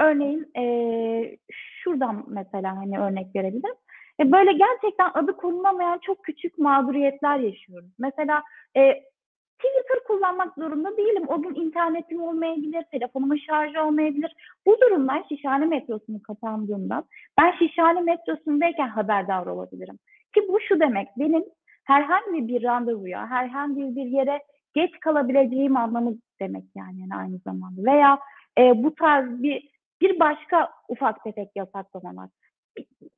[0.01, 1.37] örneğin e,
[1.83, 3.75] şuradan mesela hani örnek verebilirim.
[4.21, 7.91] E, böyle gerçekten adı konulamayan çok küçük mağduriyetler yaşıyoruz.
[7.99, 8.43] Mesela
[8.77, 9.11] e,
[9.59, 11.25] Twitter kullanmak zorunda değilim.
[11.29, 14.33] O gün internetim olmayabilir, telefonumun şarjı olmayabilir.
[14.67, 17.05] Bu durumlar Şişhane metrosunun kapandığından
[17.41, 19.99] ben Şişhane metrosundayken haberdar olabilirim.
[20.35, 21.45] Ki bu şu demek, benim
[21.85, 24.41] herhangi bir randevuya, herhangi bir yere
[24.75, 27.93] geç kalabileceğim anlamı demek yani, yani aynı zamanda.
[27.93, 28.19] Veya
[28.59, 32.29] e, bu tarz bir bir başka ufak tefek yasaklamalar.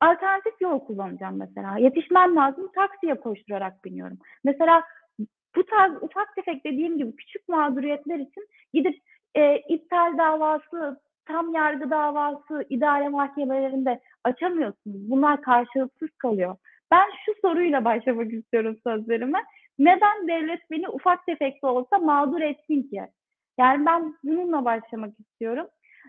[0.01, 1.79] Alternatif yol kullanacağım mesela.
[1.79, 4.19] Yetişmem lazım, taksiye koşturarak biniyorum.
[4.45, 4.83] Mesela
[5.57, 8.99] bu tarz ufak tefek dediğim gibi küçük mağduriyetler için gidip
[9.35, 15.11] e, iptal davası, tam yargı davası, idare mahkemelerinde açamıyorsunuz.
[15.11, 16.57] Bunlar karşılıksız kalıyor.
[16.91, 19.39] Ben şu soruyla başlamak istiyorum sözlerime.
[19.79, 23.03] Neden devlet beni ufak tefek de olsa mağdur etsin ki?
[23.59, 25.67] Yani ben bununla başlamak istiyorum.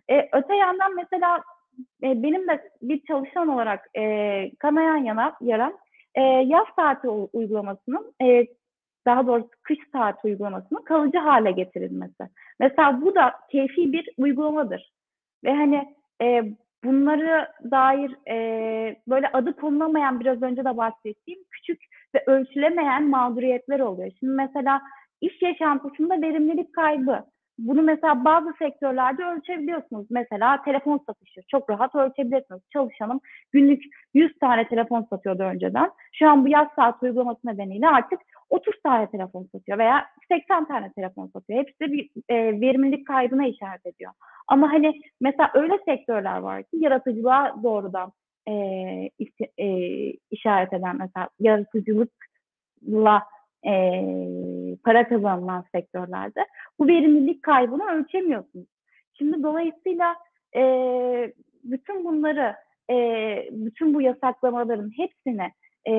[0.10, 1.44] Ee, öte yandan mesela
[2.04, 5.78] e, benim de bir çalışan olarak e, kanayan yana, yaran
[6.16, 8.46] e, yaz saati uygulamasının e,
[9.06, 12.24] daha doğrusu kış saat uygulamasının kalıcı hale getirilmesi.
[12.60, 14.94] Mesela bu da keyfi bir uygulamadır.
[15.44, 16.44] Ve hani e,
[16.84, 21.82] bunları dair e, böyle adı konulamayan biraz önce de bahsettiğim küçük
[22.16, 24.12] ve ölçülemeyen mağduriyetler oluyor.
[24.20, 24.82] Şimdi mesela
[25.22, 27.26] iş yaşantısında verimlilik kaybı.
[27.58, 30.08] Bunu mesela bazı sektörlerde ölçebiliyorsunuz.
[30.10, 31.42] Mesela telefon satışı.
[31.48, 32.62] Çok rahat ölçebilirsiniz.
[32.74, 33.20] Çalışanım
[33.52, 35.92] günlük 100 tane telefon satıyordu önceden.
[36.14, 40.92] Şu an bu yaz saat uygulaması nedeniyle artık 30 tane telefon satıyor veya 80 tane
[40.92, 41.60] telefon satıyor.
[41.60, 44.12] Hepsi bir e, verimlilik kaybına işaret ediyor.
[44.48, 48.12] Ama hani mesela öyle sektörler var ki yaratıcılığa doğrudan
[48.48, 48.54] e,
[49.58, 49.68] e,
[50.32, 53.24] işaret eden mesela yaratıcılıkla
[53.66, 53.74] e,
[54.84, 56.46] para kazanılan sektörlerde
[56.80, 58.68] bu verimlilik kaybını ölçemiyorsunuz.
[59.14, 60.16] Şimdi dolayısıyla
[60.56, 60.64] e,
[61.64, 62.56] bütün bunları,
[62.90, 62.96] e,
[63.52, 65.52] bütün bu yasaklamaların hepsini
[65.88, 65.94] e,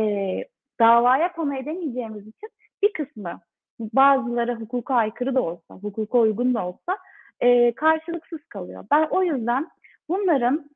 [0.81, 2.49] davaya konu edemeyeceğimiz için
[2.83, 3.41] bir kısmı
[3.81, 6.99] bazıları hukuka aykırı da olsa, hukuka uygun da olsa
[7.41, 8.85] e, karşılıksız kalıyor.
[8.91, 9.69] Ben o yüzden
[10.09, 10.71] bunların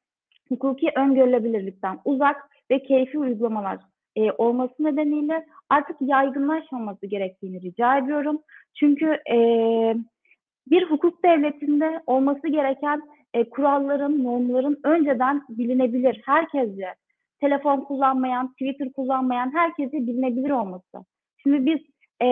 [0.48, 3.78] hukuki öngörülebilirlikten uzak ve keyfi uygulamalar
[4.18, 8.38] e, olması nedeniyle artık yaygınlaşmaması gerektiğini rica ediyorum.
[8.74, 9.36] Çünkü e,
[10.70, 13.02] bir hukuk devletinde olması gereken
[13.34, 16.22] e, kuralların, normların önceden bilinebilir.
[16.26, 16.94] Herkesce
[17.40, 21.04] telefon kullanmayan, Twitter kullanmayan herkese bilinebilir olması.
[21.42, 21.78] Şimdi biz
[22.22, 22.26] e,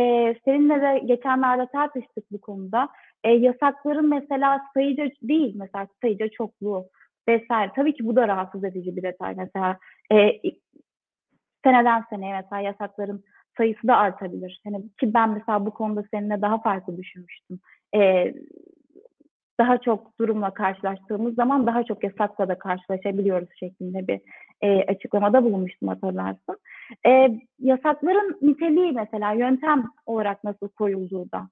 [0.45, 2.89] seninle de geçenlerde tartıştık bu konuda.
[3.25, 6.85] E, yasakların mesela sayıca değil, mesela sayıca çokluğu
[7.29, 7.73] vesaire.
[7.77, 9.35] Tabii ki bu da rahatsız edici bir detay.
[9.35, 9.79] Mesela
[10.13, 10.17] e,
[11.65, 13.25] seneden seneye mesela yasakların
[13.57, 14.61] sayısı da artabilir.
[14.65, 17.61] Hani ki ben mesela bu konuda seninle daha farklı düşünmüştüm.
[17.95, 18.35] E,
[19.59, 24.21] daha çok durumla karşılaştığımız zaman daha çok yasakla da karşılaşabiliyoruz şeklinde bir
[24.61, 26.59] e, açıklamada bulunmuştum hatırlarsın.
[27.07, 31.49] E, yasakların niteliği mesela yöntem olarak nasıl koyulduğu da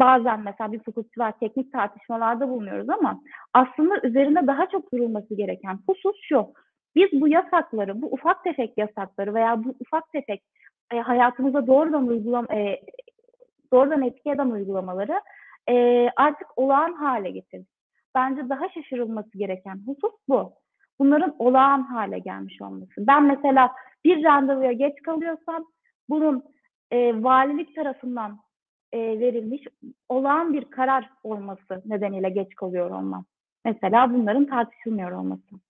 [0.00, 3.20] bazen mesela bir hukukçular teknik tartışmalarda bulunuyoruz ama
[3.54, 6.46] aslında üzerinde daha çok durulması gereken husus şu.
[6.96, 10.42] Biz bu yasakları, bu ufak tefek yasakları veya bu ufak tefek
[10.92, 12.80] e, hayatımıza doğrudan uygulam e,
[13.72, 15.20] doğrudan etki eden uygulamaları
[15.68, 17.68] e, artık olağan hale getirdik.
[18.14, 20.52] Bence daha şaşırılması gereken husus bu.
[20.98, 22.92] Bunların olağan hale gelmiş olması.
[22.98, 23.72] Ben mesela
[24.04, 25.64] bir randevuya geç kalıyorsam
[26.08, 26.44] bunun
[26.90, 28.38] e, valilik tarafından
[28.92, 29.62] e, verilmiş
[30.08, 33.24] olağan bir karar olması nedeniyle geç kalıyor olmam.
[33.64, 35.65] Mesela bunların tartışılmıyor olması.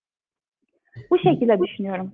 [1.11, 2.13] Bu şekilde düşünüyorum.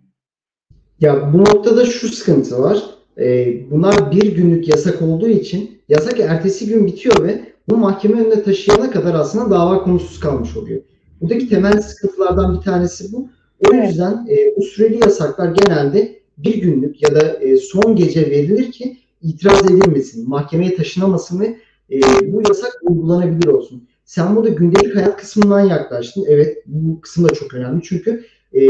[1.00, 2.82] Ya bu noktada şu sıkıntı var.
[3.18, 8.42] Ee, bunlar bir günlük yasak olduğu için yasak ertesi gün bitiyor ve bu mahkeme önüne
[8.42, 10.82] taşıyana kadar aslında dava konusuz kalmış oluyor.
[11.20, 13.28] Buradaki temel sıkıntılardan bir tanesi bu.
[13.70, 18.72] O yüzden e, bu süreli yasaklar genelde bir günlük ya da e, son gece verilir
[18.72, 21.56] ki itiraz edilmesin, mahkemeye taşınamasın ve
[21.92, 22.00] e,
[22.32, 23.88] bu yasak uygulanabilir olsun.
[24.04, 26.24] Sen burada gündelik hayat kısmından yaklaştın.
[26.28, 28.66] Evet bu kısım da çok önemli çünkü e,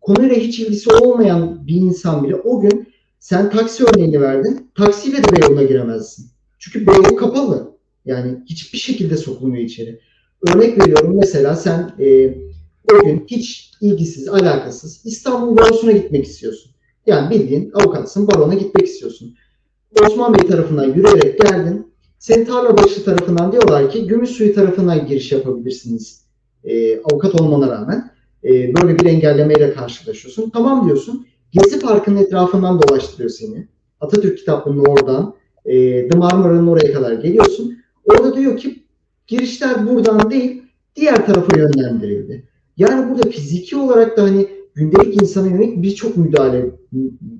[0.00, 2.88] konuyla hiç ilgisi olmayan bir insan bile o gün
[3.20, 4.70] sen taksi örneğini verdin.
[4.74, 6.26] Taksiyle de Beyoğlu'na giremezsin.
[6.58, 7.78] Çünkü Beyoğlu kapalı.
[8.04, 10.00] Yani hiçbir şekilde sokulmuyor içeri.
[10.48, 12.34] Örnek veriyorum mesela sen e,
[12.92, 16.72] o gün hiç ilgisiz, alakasız İstanbul Barosu'na gitmek istiyorsun.
[17.06, 19.34] Yani bildiğin avukatsın, barona gitmek istiyorsun.
[20.02, 21.92] Osman Bey tarafından yürüyerek geldin.
[22.18, 26.24] Senin Tarlabaşı tarafından diyorlar ki Gümüşsuyu tarafından giriş yapabilirsiniz.
[26.64, 28.10] E, avukat olmana rağmen.
[28.44, 30.50] E, böyle bir engellemeyle karşılaşıyorsun.
[30.50, 31.26] Tamam diyorsun.
[31.52, 33.68] Gezi Parkı'nın etrafından dolaştırıyor seni.
[34.00, 37.78] Atatürk kitaplığının oradan e, The Marmara'nın oraya kadar geliyorsun.
[38.04, 38.82] Orada diyor ki
[39.26, 40.62] girişler buradan değil
[40.96, 42.44] diğer tarafa yönlendirildi.
[42.76, 46.70] Yani burada fiziki olarak da hani gündelik insana yönelik birçok müdahale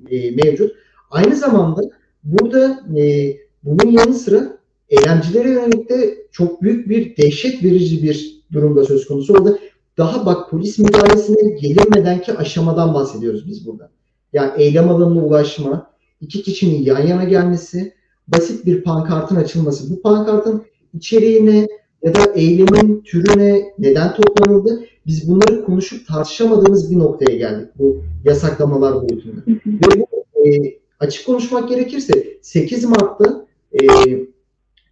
[0.09, 0.75] e, mevcut.
[1.11, 1.81] Aynı zamanda
[2.23, 4.57] burada e, bunun yanı sıra
[4.89, 9.33] eylemcilere yönelik de çok büyük bir dehşet verici bir durumda söz konusu.
[9.33, 9.59] Orada
[9.99, 13.89] daha bak polis müdahalesine gelinmedenki aşamadan bahsediyoruz biz burada.
[14.33, 17.93] Yani eylem alanına ulaşma, iki kişinin yan yana gelmesi,
[18.27, 19.91] basit bir pankartın açılması.
[19.91, 21.67] Bu pankartın içeriğine
[22.03, 24.85] ya da eylemin türüne neden toplanıldı?
[25.07, 29.41] Biz bunları konuşup tartışamadığımız bir noktaya geldik bu yasaklamalar boyutunda.
[29.65, 30.07] Ve bu
[30.47, 33.87] e, açık konuşmak gerekirse 8 Mart'ta e,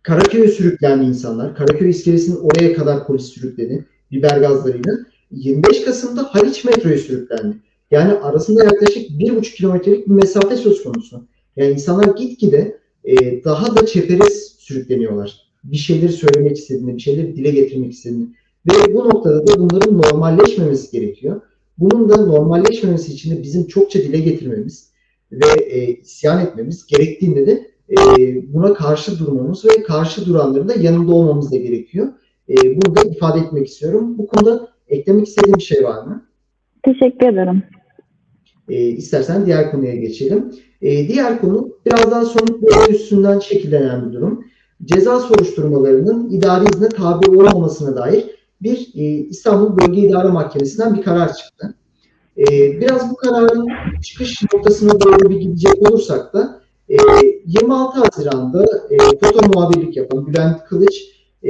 [0.03, 1.55] Karaköy'e sürüklendi insanlar.
[1.55, 4.93] Karaköy iskelesinin oraya kadar polis sürükledi biber gazlarıyla.
[5.31, 7.57] 25 Kasım'da Haliç metroya sürüklendi.
[7.91, 11.27] Yani arasında yaklaşık 1,5 kilometrelik bir mesafe söz konusu.
[11.55, 15.47] Yani insanlar gitgide e, daha da çeperez sürükleniyorlar.
[15.63, 18.27] Bir şeyleri söylemek istediğinde, bir şeyleri dile getirmek istediğinde.
[18.67, 21.41] Ve bu noktada da bunların normalleşmemesi gerekiyor.
[21.77, 24.89] Bunun da normalleşmemesi için de bizim çokça dile getirmemiz
[25.31, 27.97] ve e, isyan etmemiz gerektiğinde de e,
[28.53, 32.07] buna karşı durmamız ve karşı duranların da yanında olmamız da gerekiyor.
[32.49, 34.17] E, bunu da ifade etmek istiyorum.
[34.17, 36.25] Bu konuda eklemek istediğim bir şey var mı?
[36.83, 37.63] Teşekkür ederim.
[38.69, 40.51] E, istersen diğer konuya geçelim.
[40.81, 44.45] E, diğer konu biraz daha somut bir üstünden şekillenen bir durum.
[44.85, 48.25] Ceza soruşturmalarının idari izne tabi olmamasına dair
[48.61, 51.75] bir e, İstanbul Bölge İdare Mahkemesi'nden bir karar çıktı.
[52.37, 52.45] E,
[52.81, 53.67] biraz bu kararın
[54.03, 56.95] çıkış noktasına doğru bir gidecek olursak da e,
[57.45, 61.03] 26 Haziran'da e, foto muhabirlik yapan Bülent Kılıç
[61.43, 61.49] e,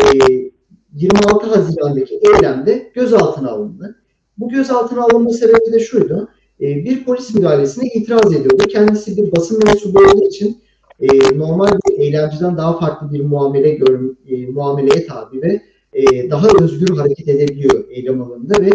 [0.98, 3.96] 26 Haziran'daki eylemde gözaltına alındı.
[4.38, 6.30] Bu gözaltına alınma sebebi de şuydu.
[6.62, 8.64] E, bir polis müdahalesine itiraz ediyordu.
[8.70, 10.62] Kendisi bir basın mensubu olduğu için
[11.00, 15.62] e, normal bir eylemciden daha farklı bir muamele gör, e, muameleye tabi ve
[15.94, 18.72] e, daha özgür hareket edebiliyor eylem alanında ve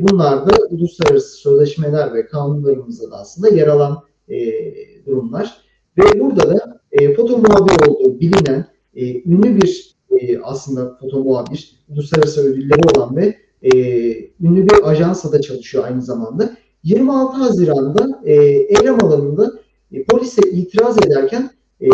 [0.00, 4.02] bunlar da uluslararası sözleşmeler ve kanunlarımızda da aslında yer alan
[5.06, 5.56] durumlar.
[5.98, 6.80] Ve burada da
[7.16, 8.66] foto muhabir olduğu bilinen
[9.26, 13.70] ünlü bir e, aslında foto muhabir, uluslararası ödülleri olan ve e,
[14.40, 16.56] ünlü bir ajansla da çalışıyor aynı zamanda.
[16.84, 19.52] 26 Haziran'da e, eylem alanında
[19.92, 21.88] e, polise itiraz ederken e,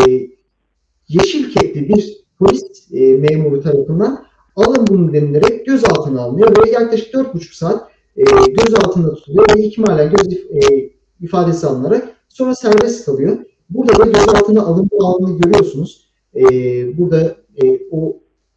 [1.08, 4.26] yeşil kepli bir polis e, memuru tarafından
[4.56, 10.32] alın bunu denilerek gözaltına alınıyor ve yaklaşık 4,5 saat e, gözaltında tutuluyor ve ihmalen göz
[10.32, 13.38] e, ifadesi alınarak sonra serbest kalıyor.
[13.70, 16.05] Burada da gözaltına alınma anını görüyorsunuz.
[16.36, 18.16] E, burada e, o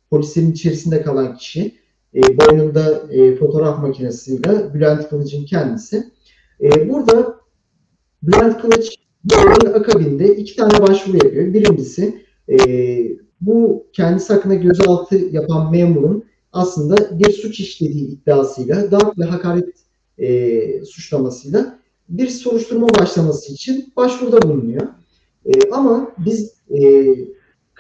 [0.10, 1.76] polislerin içerisinde kalan kişi
[2.16, 6.12] e, boynunda e, fotoğraf makinesiyle Bülent Kılıç'ın kendisi.
[6.62, 7.40] E, burada
[8.24, 8.96] Bülent Kılıç
[9.74, 11.54] akabinde iki tane başvuru yapıyor.
[11.54, 12.58] Birincisi e,
[13.42, 19.70] bu kendisi hakkında gözaltı yapan memurun aslında bir suç işlediği iddiasıyla, darp ve hakaret
[20.18, 24.88] e, suçlamasıyla bir soruşturma başlaması için başvuruda bulunuyor.
[25.46, 27.16] E, ama biz e,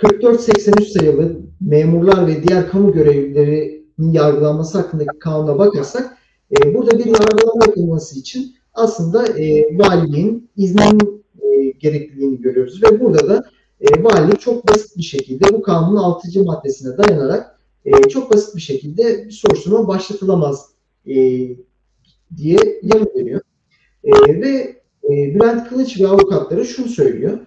[0.04, 6.18] 4483 sayılı memurlar ve diğer kamu görevlilerinin yargılanması hakkındaki kanuna bakarsak
[6.52, 13.30] e, burada bir yargılama yapılması için aslında e, valiliğin izninin e, gerekliliğini görüyoruz ve burada
[13.30, 13.44] da
[13.82, 16.44] e, valilik çok basit bir şekilde bu kanunun 6.
[16.44, 20.70] maddesine dayanarak e, çok basit bir şekilde bir soruşturma başlatılamaz
[21.08, 21.16] e,
[22.38, 23.42] diye yanıt veriyor.
[24.04, 27.40] E, ve e, Bülent Kılıç ve avukatları şunu söylüyor.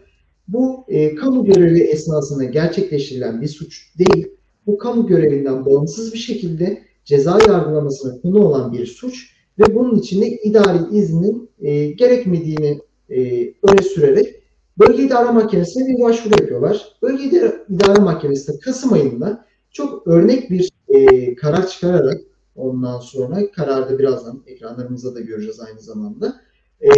[0.48, 4.28] Bu e, kamu görevi esnasında gerçekleştirilen bir suç değil.
[4.66, 10.28] Bu kamu görevinden bağımsız bir şekilde ceza yargılamasına konu olan bir suç ve bunun içinde
[10.28, 13.18] idari iznin e, gerekmediğini e,
[13.62, 14.42] öne sürerek
[14.78, 16.96] Bölge İdare Mahkemesi'ne bir başvuru yapıyorlar.
[17.02, 17.24] Bölge
[17.68, 22.20] İdare, Mahkemesi de Kasım ayında çok örnek bir e, karar çıkararak
[22.57, 26.40] ondan sonra kararda birazdan ekranlarımızda da göreceğiz aynı zamanda.
[26.81, 26.88] E,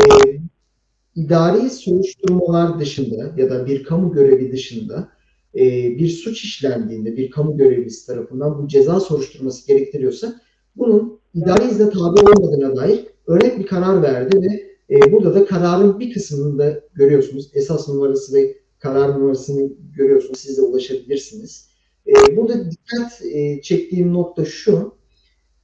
[1.16, 5.08] idari soruşturmalar dışında ya da bir kamu görevi dışında
[5.54, 5.62] e,
[5.98, 10.40] bir suç işlendiğinde bir kamu görevlisi tarafından bu ceza soruşturması gerektiriyorsa
[10.76, 16.00] bunun idari izne tabi olmadığına dair örnek bir karar verdi ve e, burada da kararın
[16.00, 17.50] bir kısmını da görüyorsunuz.
[17.54, 20.38] Esas numarası ve karar numarasını görüyorsunuz.
[20.38, 21.68] Siz de ulaşabilirsiniz.
[22.06, 24.94] E, burada dikkat e, çektiğim nokta şu.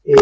[0.06, 0.14] E,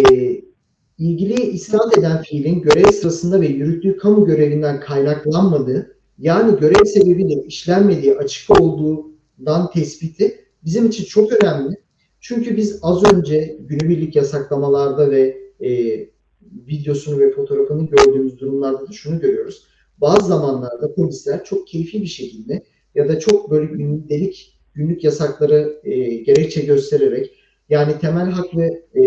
[0.98, 8.14] ilgili isnat eden fiilin görev sırasında ve yürüttüğü kamu görevinden kaynaklanmadığı yani görev sebebiyle işlenmediği
[8.14, 11.76] açık olduğundan tespiti bizim için çok önemli.
[12.20, 16.00] Çünkü biz az önce günübirlik yasaklamalarda ve e,
[16.42, 19.64] videosunu ve fotoğrafını gördüğümüz durumlarda da şunu görüyoruz.
[19.98, 22.62] Bazı zamanlarda polisler çok keyfi bir şekilde
[22.94, 27.34] ya da çok böyle gündelik günlük yasakları e, gerekçe göstererek
[27.68, 29.04] yani temel hak ve e,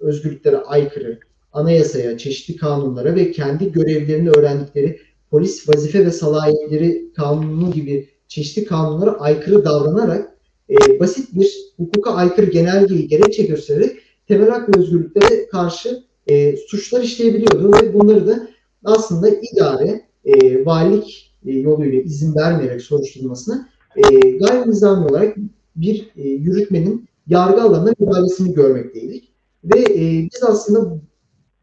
[0.00, 1.18] özgürlüklere aykırı
[1.52, 9.10] anayasaya, çeşitli kanunlara ve kendi görevlerini öğrendikleri polis vazife ve salayetleri kanunu gibi çeşitli kanunlara
[9.10, 10.36] aykırı davranarak
[10.70, 13.96] e, basit bir hukuka aykırı genelgeyi gerekçe göstererek
[14.28, 18.48] temel hak ve özgürlüklere karşı e, suçlar işleyebiliyordu ve bunları da
[18.84, 25.36] aslında idare e, valilik e, yoluyla izin vermeyerek soruşturmasına e, gayri nizami olarak
[25.76, 29.33] bir e, yürütmenin yargı alanına müdahalesini görmekteydik.
[29.64, 31.00] Ve e, biz aslında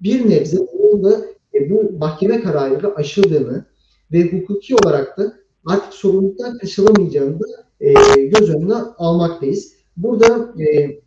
[0.02, 3.66] bir nebze bunun da e, bu mahkeme kararıyla aşıldığını
[4.12, 5.34] ve hukuki olarak da
[5.66, 7.46] artık sorumluluktan kaçılamayacağını da
[7.80, 7.94] e,
[8.26, 9.74] göz önüne almaktayız.
[9.98, 11.00] Burada e,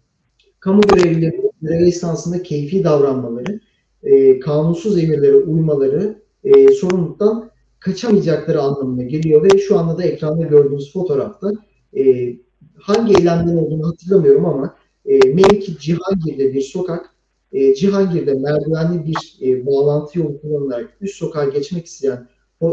[0.60, 3.60] kamu görevlileri görev esnasında keyfi davranmaları,
[4.02, 10.92] e, kanunsuz emirlere uymaları e, sorumluluktan kaçamayacakları anlamına geliyor ve şu anda da ekranda gördüğünüz
[10.92, 11.52] fotoğrafta
[11.96, 12.34] e,
[12.78, 17.10] hangi eylemden olduğunu hatırlamıyorum ama e, Meliki Cihangir'de bir sokak,
[17.52, 22.28] e, Cihangir'de merdivenli bir e, bağlantı yolu kullanılarak üst sokağa geçmek isteyen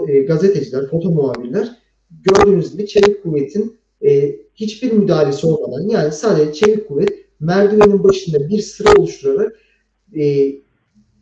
[0.08, 1.70] e, gazeteciler, foto muhabirler
[2.12, 8.62] gördüğünüz gibi çevik kuvvetin e, hiçbir müdahalesi olmadan yani sadece çevik kuvvet merdivenin başında bir
[8.62, 9.60] sıra oluşturarak
[10.16, 10.52] e,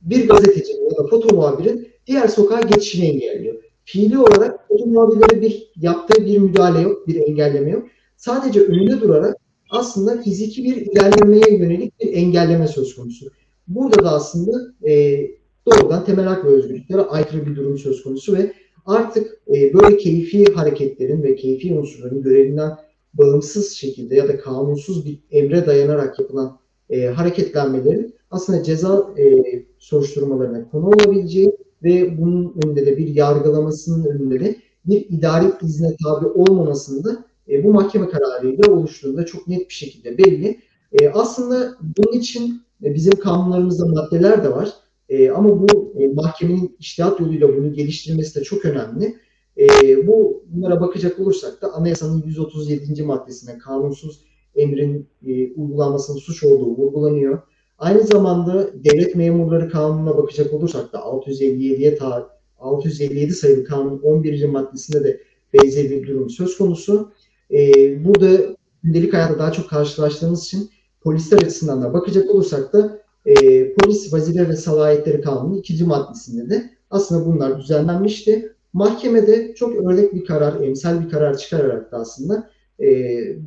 [0.02, 3.64] bir gazetecinin ya da foto muhabirin diğer sokağa geçişini engelliyor.
[3.86, 7.88] Fiili olarak foto muhabirlere bir yaptığı bir müdahale yok, bir engelleme yok.
[8.18, 9.38] Sadece önünde durarak
[9.70, 13.26] aslında fiziki bir ilerlemeye yönelik bir engelleme söz konusu.
[13.68, 15.22] Burada da aslında e,
[15.66, 18.54] doğrudan temel hak ve özgürlüklere aykırı bir durum söz konusu ve
[18.86, 22.78] artık e, böyle keyfi hareketlerin ve keyfi unsurların görevinden
[23.14, 26.60] bağımsız şekilde ya da kanunsuz bir emre dayanarak yapılan
[26.90, 29.44] e, hareketlenmelerin aslında ceza e,
[29.80, 34.56] soruşturmalarına konu olabileceği ve bunun önünde de bir yargılamasının önünde de
[34.86, 40.18] bir idari izne tabi olmamasını da e, bu mahkeme kararıyla oluştuğunda çok net bir şekilde
[40.18, 40.60] belli.
[41.02, 44.70] E, aslında bunun için e, bizim kanunlarımızda maddeler de var.
[45.10, 49.16] E, ama bu e, mahkemenin iştihat yoluyla bunu geliştirmesi de çok önemli.
[49.58, 53.04] E, bu bunlara bakacak olursak da anayasanın 137.
[53.04, 54.22] maddesine kanunsuz
[54.56, 57.42] emrin e, uygulanmasının suç olduğu vurgulanıyor.
[57.78, 62.30] Aynı zamanda devlet memurları kanununa bakacak olursak da 657'ye ta
[62.60, 64.46] 657 sayılı kanun 11.
[64.46, 65.22] maddesinde de
[65.54, 67.12] benzer bir durum söz konusu.
[67.54, 70.70] Ee, burada gündelik hayatta daha çok karşılaştığımız için
[71.02, 73.34] polisler açısından da bakacak olursak da e,
[73.74, 78.54] polis vazife ve salahiyetleri kanunun ikinci maddesinde de aslında bunlar düzenlenmişti.
[78.74, 82.88] Mahkemede çok örnek bir karar, emsal bir karar çıkararak da aslında e,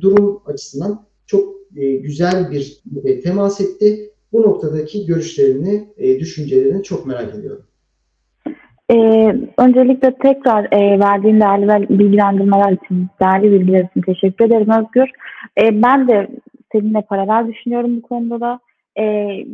[0.01, 4.09] durum açısından çok e, güzel bir e, temas etti.
[4.31, 7.65] Bu noktadaki görüşlerini, e, düşüncelerini çok merak ediyorum.
[8.91, 15.09] Ee, öncelikle tekrar e, verdiğin değerli bilgilendirmeler için, değerli bilgiler için teşekkür ederim Özgür.
[15.61, 16.27] E, ben de
[16.71, 18.59] seninle paralel düşünüyorum bu konuda da.
[18.97, 19.03] E,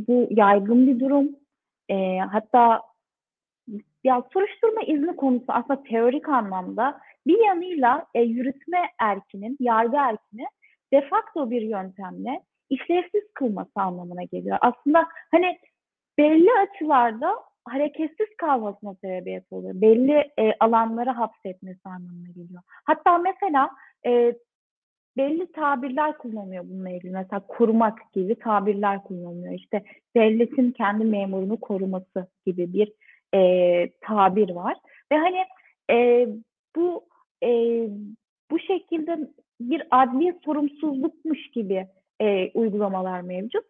[0.07, 1.29] bu yaygın bir durum.
[1.89, 2.81] E, hatta
[4.03, 10.45] ya soruşturma izni konusu aslında teorik anlamda bir yanıyla e, yürütme erkinin, yargı erkini
[10.93, 14.57] de facto bir yöntemle işlevsiz kılması anlamına geliyor.
[14.61, 15.59] Aslında hani
[16.17, 17.35] belli açılarda
[17.73, 19.81] hareketsiz kalmasına sebebiyet oluyor.
[19.81, 22.61] Belli e, alanlara hapsetmesi anlamına geliyor.
[22.83, 23.69] Hatta mesela
[24.05, 24.35] e,
[25.17, 27.11] belli tabirler kullanıyor bununla ilgili.
[27.11, 29.53] Mesela korumak gibi tabirler kullanılıyor.
[29.53, 29.83] İşte
[30.15, 32.93] devletin kendi memurunu koruması gibi bir
[33.35, 34.77] e, tabir var.
[35.11, 35.43] Ve hani
[35.91, 36.27] e,
[36.75, 37.05] bu
[37.43, 37.49] e,
[38.51, 39.17] bu şekilde
[39.61, 41.87] bir adli sorumsuzlukmuş gibi
[42.21, 43.65] e, uygulamalar mevcut.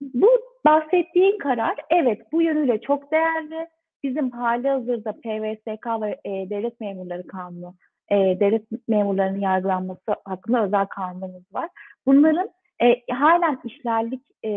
[0.00, 0.28] Bu
[0.64, 3.68] bahsettiğin karar evet bu yönüyle çok değerli.
[4.02, 7.74] Bizim hali hazırda PVSK ve e, Devlet Memurları Kanunu,
[8.10, 11.68] e, devlet memurlarının yargılanması hakkında özel kanunumuz var.
[12.06, 12.50] Bunların
[12.82, 14.50] e, halen işlerlik e,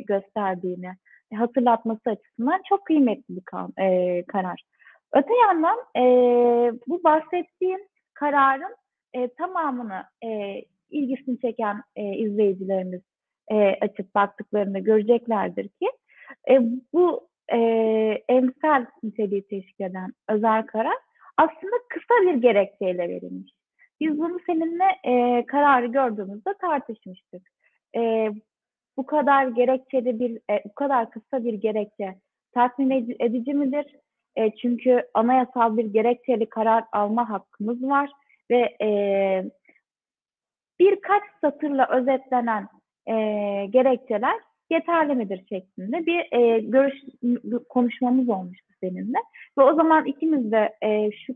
[0.00, 0.90] gösterdiğini
[1.34, 4.62] hatırlatması açısından çok kıymetli bir kan, e, karar.
[5.12, 6.02] Öte yandan e,
[6.86, 7.80] bu bahsettiğim
[8.14, 8.76] kararın
[9.14, 13.02] e, tamamını e, ilgisini çeken e, izleyicilerimiz
[13.50, 15.90] e, açıp baktıklarında göreceklerdir ki
[16.50, 16.60] e,
[16.92, 17.58] bu e,
[18.28, 20.96] emsal niteliği teşkil eden özel karar
[21.36, 23.52] aslında kısa bir gerekçeyle verilmiş.
[24.00, 27.42] Biz bunu seninle e, kararı gördüğümüzde tartışmıştık.
[27.96, 28.30] E,
[28.96, 32.14] bu kadar gerekçeli bir, e, bu kadar kısa bir gerekçe
[32.54, 33.96] tatmin ed- edici midir?
[34.36, 38.10] E, çünkü anayasal bir gerekçeli karar alma hakkımız var
[38.50, 38.90] ve e,
[40.80, 42.68] birkaç satırla özetlenen
[43.06, 43.14] e,
[43.70, 44.36] gerekçeler
[44.70, 46.94] yeterli midir şeklinde bir e, görüş
[47.68, 49.18] konuşmamız olmuştu seninle
[49.58, 51.34] ve o zaman ikimiz de e, şu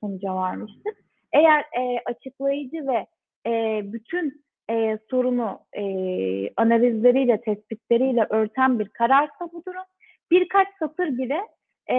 [0.00, 0.96] sonuca varmıştık.
[1.32, 3.06] Eğer e, açıklayıcı ve
[3.46, 5.84] e, bütün e, sorunu e,
[6.56, 9.84] analizleriyle, tespitleriyle örten bir kararsa bu durum,
[10.30, 11.40] birkaç satır bile
[11.90, 11.96] e,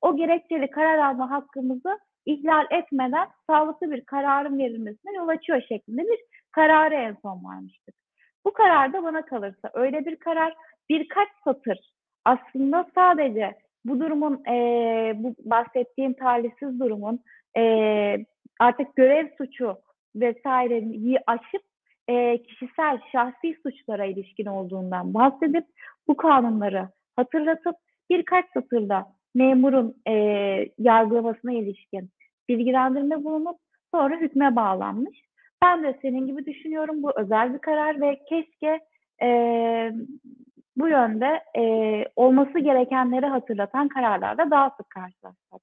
[0.00, 6.18] o gerekçeli karar alma hakkımızı ihlal etmeden sağlıklı bir kararın verilmesine yol açıyor şeklinde bir
[6.52, 8.01] kararı en son varmıştık.
[8.44, 10.54] Bu karar da bana kalırsa öyle bir karar
[10.88, 11.78] birkaç satır
[12.24, 17.20] aslında sadece bu durumun e, bu bahsettiğim talihsiz durumun
[17.56, 17.62] e,
[18.60, 19.76] artık görev suçu
[20.16, 21.62] vesaireyi aşıp
[22.08, 25.64] e, kişisel şahsi suçlara ilişkin olduğundan bahsedip
[26.08, 27.76] bu kanunları hatırlatıp
[28.10, 30.12] birkaç satırda memurun e,
[30.78, 32.10] yargılamasına ilişkin
[32.48, 33.56] bilgilendirme bulunup
[33.94, 35.22] sonra hükme bağlanmış.
[35.62, 37.02] Ben de senin gibi düşünüyorum.
[37.02, 38.80] Bu özel bir karar ve keşke
[39.22, 39.28] e,
[40.76, 41.26] bu yönde
[41.58, 41.64] e,
[42.16, 45.62] olması gerekenleri hatırlatan kararlarda daha sık karşılaşsak.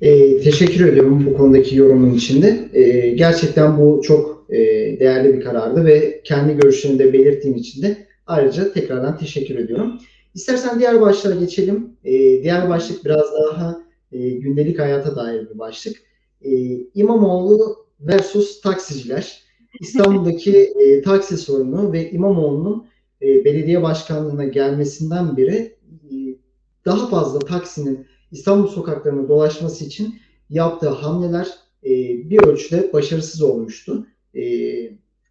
[0.00, 2.68] E, teşekkür ediyorum bu konudaki yorumun içinde.
[2.72, 4.58] E, gerçekten bu çok e,
[5.00, 7.96] değerli bir karardı ve kendi görüşlerini de belirttiğin için de
[8.26, 9.98] ayrıca tekrardan teşekkür ediyorum.
[10.34, 11.96] İstersen diğer başlığa geçelim.
[12.04, 12.12] E,
[12.42, 15.96] diğer başlık biraz daha e, gündelik hayata dair bir başlık.
[16.44, 19.42] E, İmamoğlu versus taksiciler.
[19.80, 22.86] İstanbul'daki e, taksi sorunu ve İmamoğlu'nun
[23.22, 25.76] e, belediye başkanlığına gelmesinden beri
[26.10, 26.14] e,
[26.84, 30.14] daha fazla taksinin İstanbul sokaklarında dolaşması için
[30.50, 31.48] yaptığı hamleler
[31.84, 31.90] e,
[32.30, 34.06] bir ölçüde başarısız olmuştu.
[34.34, 34.42] E,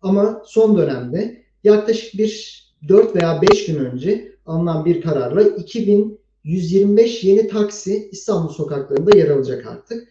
[0.01, 7.47] ama son dönemde yaklaşık bir 4 veya 5 gün önce alınan bir kararla 2125 yeni
[7.47, 10.07] taksi İstanbul sokaklarında yer alacak artık.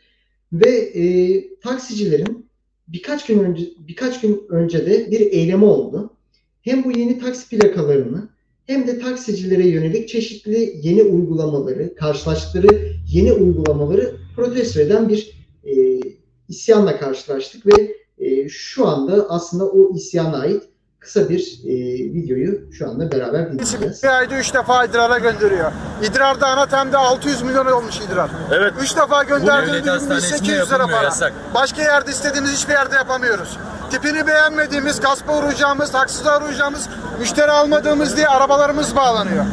[0.52, 1.04] Ve e,
[1.60, 2.50] taksicilerin
[2.88, 6.16] birkaç gün önce birkaç gün önce de bir eylemi oldu.
[6.62, 8.28] Hem bu yeni taksi plakalarını
[8.66, 16.00] hem de taksicilere yönelik çeşitli yeni uygulamaları, karşılaştıkları yeni uygulamaları protesto eden bir e,
[16.48, 20.62] isyanla karşılaştık ve e, şu anda aslında o isyana ait
[21.00, 21.74] kısa bir e,
[22.14, 24.02] videoyu şu anda beraber dinleyeceğiz.
[24.02, 25.72] Bir ayda 3 defa idrara gönderiyor.
[26.02, 28.30] İdrarda ana temde 600 milyon olmuş idrar.
[28.52, 28.72] Evet.
[28.82, 31.02] 3 defa gönderdiğimiz devlet bir gün hastanesinde 800 lira para.
[31.02, 31.32] yasak.
[31.54, 33.56] Başka yerde istediğimiz hiçbir yerde yapamıyoruz.
[33.90, 36.88] tipini beğenmediğimiz, gaspa uğrayacağımız, haksızlığa uğrayacağımız,
[37.20, 39.44] müşteri almadığımız diye arabalarımız bağlanıyor.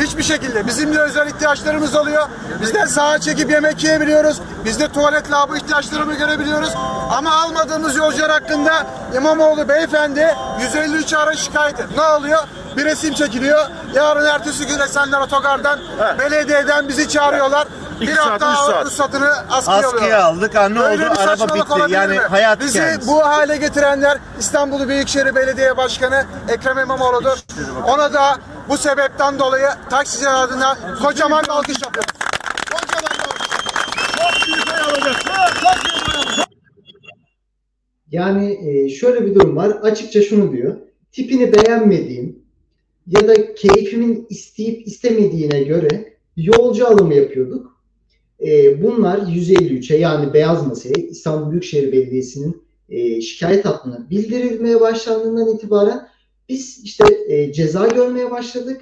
[0.00, 0.66] Hiçbir şekilde.
[0.66, 2.28] Bizim de özel ihtiyaçlarımız oluyor.
[2.62, 4.40] Biz de sağa çekip yemek yiyebiliyoruz.
[4.64, 6.70] Biz de tuvalet lavabo ihtiyaçlarını görebiliyoruz.
[7.10, 8.86] Ama almadığımız yolcular hakkında
[9.16, 11.86] İmamoğlu beyefendi 153 ara şikayet et.
[11.96, 12.38] Ne oluyor?
[12.76, 13.66] Bir resim çekiliyor.
[13.94, 15.78] Yarın ertesi gün Esenler Otogar'dan,
[16.18, 17.68] belediyeden bizi çağırıyorlar.
[18.00, 18.86] Bir İki saat, hafta saat.
[18.86, 20.54] ruhsatını askıya, Askıya aldık.
[20.54, 21.14] Ha, ne Böyle oldu?
[21.14, 21.92] bir Araba bitti.
[21.94, 22.22] Yani mi?
[22.30, 23.08] hayat Bizi kendisi.
[23.08, 27.38] bu hale getirenler İstanbul Büyükşehir Belediye Başkanı Ekrem İmamoğlu'dur.
[27.86, 28.36] Ona da
[28.72, 32.10] bu sebepten dolayı taksiciler adına kocaman bir alkış yapıyoruz.
[32.70, 33.46] Kocaman alkış.
[38.10, 39.68] Yani e, şöyle bir durum var.
[39.70, 40.76] Açıkça şunu diyor.
[41.12, 42.38] Tipini beğenmediğim
[43.06, 47.82] ya da keyfimin isteyip istemediğine göre yolcu alımı yapıyorduk.
[48.40, 56.11] E, bunlar 153'e yani Beyaz Masa'ya İstanbul Büyükşehir Belediyesi'nin e, şikayet hattına bildirilmeye başlandığından itibaren
[56.52, 58.80] biz işte e, ceza görmeye başladık.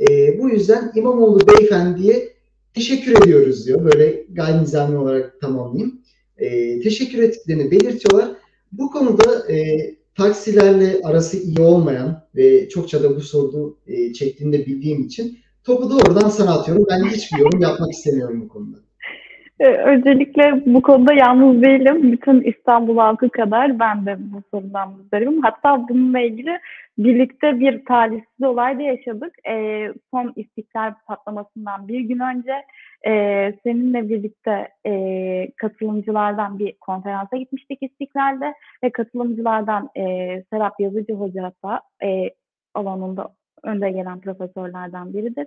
[0.00, 2.32] E, bu yüzden İmamoğlu beyefendiye
[2.74, 3.84] teşekkür ediyoruz diyor.
[3.84, 6.00] Böyle gayri nizami olarak tamamlayayım.
[6.38, 8.28] E, teşekkür ettiklerini belirtiyorlar.
[8.72, 9.78] Bu konuda e,
[10.14, 15.90] taksilerle arası iyi olmayan ve çokça da bu soru e, çektiğini de bildiğim için topu
[15.90, 16.86] doğrudan sana atıyorum.
[16.90, 18.87] Ben hiçbir yorum yapmak istemiyorum bu konuda.
[19.60, 22.12] Ee, Öncelikle bu konuda yalnız değilim.
[22.12, 25.42] Bütün İstanbul halkı kadar ben de bu sorundan muzdaribim.
[25.42, 26.58] Hatta bununla ilgili
[26.98, 29.34] birlikte bir talihsiz olay da yaşadık.
[29.48, 32.52] Ee, son istiklal patlamasından bir gün önce
[33.06, 33.12] e,
[33.64, 38.54] seninle birlikte e, katılımcılardan bir konferansa gitmiştik İstiklal'de
[38.84, 40.02] ve katılımcılardan e,
[40.52, 42.30] Serap Yazıcı Hoca hatta e,
[42.74, 43.28] alanında
[43.62, 45.46] önde gelen profesörlerden biridir.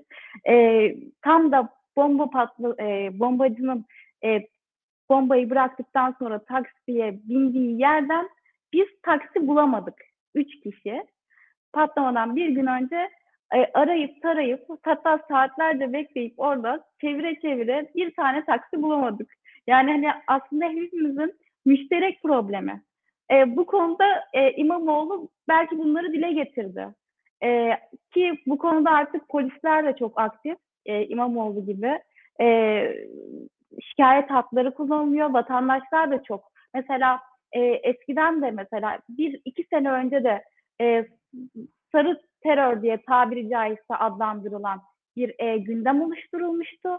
[0.50, 3.86] E, tam da bomba patlı e, bombacının
[4.24, 4.48] e,
[5.10, 8.30] bombayı bıraktıktan sonra taksiye bindiği yerden
[8.74, 9.96] biz taksi bulamadık.
[10.36, 11.04] Üç kişi.
[11.74, 13.10] Patlamadan bir gün önce
[13.56, 19.34] e, arayıp tarayıp hatta saatlerce bekleyip orada çevire çevire bir tane taksi bulamadık.
[19.68, 21.34] Yani hani aslında hepimizin
[21.66, 22.82] müşterek problemi.
[23.32, 26.88] E, bu konuda e, İmamoğlu belki bunları dile getirdi.
[27.44, 27.80] E,
[28.14, 30.58] ki bu konuda artık polisler de çok aktif.
[30.86, 32.00] E, İmamoğlu gibi.
[32.42, 32.48] E,
[33.82, 35.30] şikayet hatları kullanılıyor.
[35.30, 36.52] Vatandaşlar da çok.
[36.74, 37.20] Mesela
[37.52, 40.44] e, eskiden de mesela bir iki sene önce de
[40.82, 41.06] e,
[41.92, 44.82] sarı terör diye tabiri caizse adlandırılan
[45.16, 46.90] bir e, gündem oluşturulmuştu.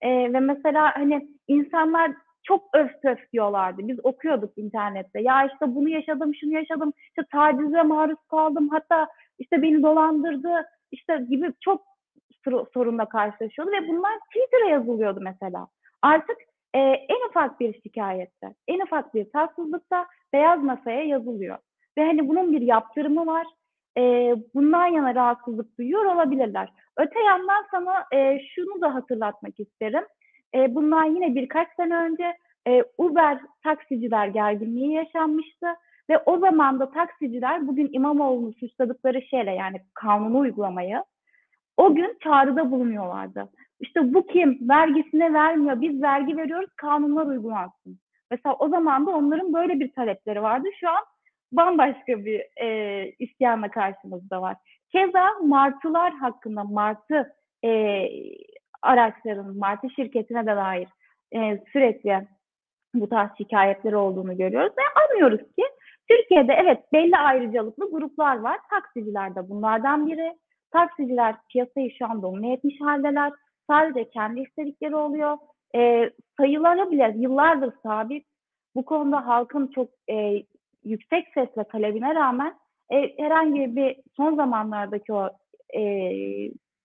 [0.00, 2.12] E, ve mesela hani insanlar
[2.42, 3.88] çok öf pöf diyorlardı.
[3.88, 5.20] Biz okuyorduk internette.
[5.20, 6.92] Ya işte bunu yaşadım, şunu yaşadım.
[7.08, 8.68] İşte tacize maruz kaldım.
[8.68, 9.08] Hatta
[9.38, 10.66] işte beni dolandırdı.
[10.90, 11.82] işte gibi çok
[12.74, 15.66] sorunla karşılaşıyordu ve bunlar Twitter'a yazılıyordu mesela.
[16.02, 16.36] Artık
[16.74, 21.58] e, en ufak bir şikayette, en ufak bir tatsızlıkta beyaz masaya yazılıyor.
[21.98, 23.46] Ve hani bunun bir yaptırımı var.
[23.98, 26.72] E, bundan yana rahatsızlık duyuyor olabilirler.
[26.96, 30.04] Öte yandan sana e, şunu da hatırlatmak isterim.
[30.54, 32.36] E, bundan yine birkaç sene önce
[32.68, 35.66] e, Uber taksiciler gerginliği yaşanmıştı.
[36.10, 41.04] Ve o zaman da taksiciler bugün İmamoğlu'nu suçladıkları şeyle yani kanunu uygulamayı
[41.76, 43.48] o gün çağrıda bulunuyorlardı.
[43.80, 44.68] İşte bu kim?
[44.68, 45.80] Vergisine vermiyor.
[45.80, 47.98] Biz vergi veriyoruz, kanunlar uygulansın.
[48.30, 50.68] Mesela o zaman da onların böyle bir talepleri vardı.
[50.80, 51.04] Şu an
[51.52, 54.56] bambaşka bir e, isyanla karşımızda var.
[54.92, 58.02] Keza martılar hakkında martı e,
[58.82, 60.88] araçların, martı şirketine de dair
[61.34, 62.26] e, sürekli
[62.94, 65.64] bu tarz şikayetler olduğunu görüyoruz ve anlıyoruz ki
[66.08, 68.58] Türkiye'de evet belli ayrıcalıklı gruplar var.
[68.70, 70.34] Taksiciler de bunlardan biri.
[70.72, 73.32] Taksiciler piyasayı şu an domine etmiş haldeler.
[73.70, 75.38] Sadece kendi istedikleri oluyor.
[75.76, 78.26] E, sayıları bile yıllardır sabit.
[78.74, 80.42] Bu konuda halkın çok e,
[80.84, 82.54] yüksek sesle talebine rağmen
[82.92, 85.30] e, herhangi bir son zamanlardaki o
[85.76, 85.82] e,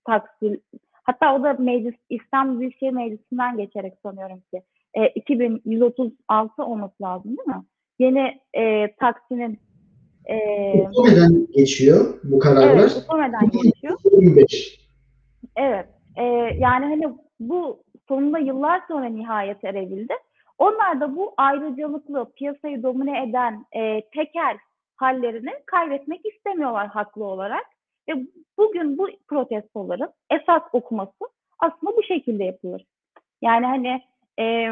[0.08, 0.62] taksi
[1.04, 4.62] hatta o da meclis İstanbul Büyükşehir Meclisi'nden geçerek sanıyorum ki
[4.94, 7.64] e, 2136 olması lazım değil mi?
[8.00, 9.60] Yeni e, taksinin
[10.26, 10.36] e,
[10.86, 12.80] Hukumeden geçiyor bu kararlar.
[12.80, 14.00] Evet, hukumeden geçiyor.
[14.12, 14.80] 25.
[15.56, 15.95] Evet.
[16.16, 16.24] E,
[16.58, 20.14] yani hani bu sonunda yıllar sonra nihayet erebildi.
[20.58, 24.58] Onlar da bu ayrıcalıklı, piyasayı domine eden e, tekel
[24.96, 27.66] hallerini kaybetmek istemiyorlar haklı olarak.
[28.10, 28.14] Ve
[28.58, 31.26] bugün bu protestoların esas okuması
[31.60, 32.86] aslında bu şekilde yapılır.
[33.42, 34.02] Yani hani
[34.40, 34.72] e,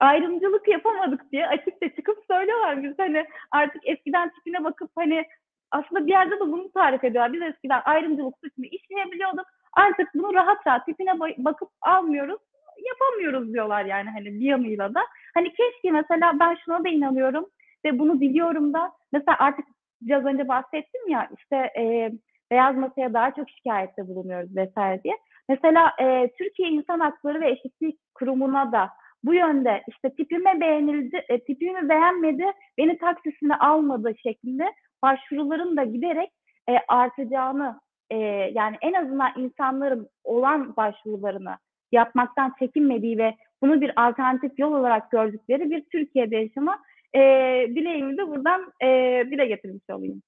[0.00, 2.82] ayrımcılık yapamadık diye açıkça çıkıp söylüyorlar.
[2.82, 5.24] Biz hani artık eskiden tipine bakıp hani
[5.70, 7.32] aslında bir yerde de bunu tarif ediyorlar.
[7.32, 9.46] Biz eskiden ayrımcılık suçunu işleyebiliyorduk.
[9.72, 12.40] Artık bunu rahat rahat tipine bakıp almıyoruz,
[12.88, 15.00] yapamıyoruz diyorlar yani hani bir yanıyla da.
[15.34, 17.46] Hani keşke mesela ben şuna da inanıyorum.
[17.84, 19.64] ve bunu biliyorum da mesela artık
[20.02, 22.12] biraz önce bahsettim ya işte e,
[22.50, 25.14] beyaz masaya daha çok şikayette bulunuyoruz vesaire diye.
[25.48, 28.90] Mesela e, Türkiye İnsan Hakları ve Eşitlik Kurumu'na da
[29.24, 32.44] bu yönde işte tipime beğenildi, e, tipimi beğenmedi,
[32.78, 36.30] beni taksisine almadı şeklinde başvuruların da giderek
[36.68, 37.80] e, artacağını
[38.10, 38.16] e,
[38.54, 41.56] yani en azından insanların olan başvurularını
[41.92, 46.78] yapmaktan çekinmediği ve bunu bir alternatif yol olarak gördükleri bir Türkiye'de yaşama
[47.14, 47.20] e,
[47.68, 48.86] dileğimi de buradan e,
[49.30, 50.22] dile getirmiş olayım.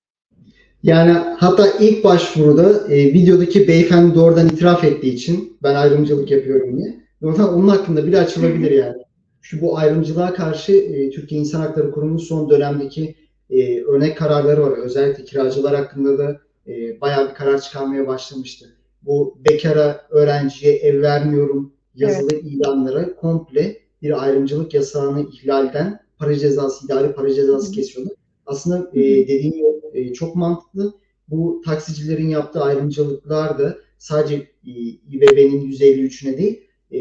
[0.83, 6.95] Yani hatta ilk başvuruda e, videodaki beyefendi doğrudan itiraf ettiği için ben ayrımcılık yapıyorum diye.
[7.22, 9.03] Zaten onun hakkında bile açılabilir yani.
[9.41, 13.14] Şu bu ayrımcılığa karşı e, Türkiye İnsan Hakları Kurumu'nun son dönemdeki
[13.51, 14.78] e, örnek kararları var.
[14.78, 18.76] Özellikle kiracılar hakkında da e, bayağı bir karar çıkarmaya başlamıştı.
[19.02, 27.12] Bu bekara öğrenciye ev vermiyorum yazılı ilanlara komple bir ayrımcılık yasağını ihlalden para cezası, idari
[27.12, 27.74] para cezası Hı.
[27.74, 28.10] kesiyordu.
[28.46, 30.94] Aslında e, dediğin yol e, çok mantıklı.
[31.28, 34.34] Bu taksicilerin yaptığı ayrımcılıklar da sadece
[34.66, 34.70] e,
[35.10, 36.60] İBB'nin 153'üne değil,
[36.90, 37.00] e,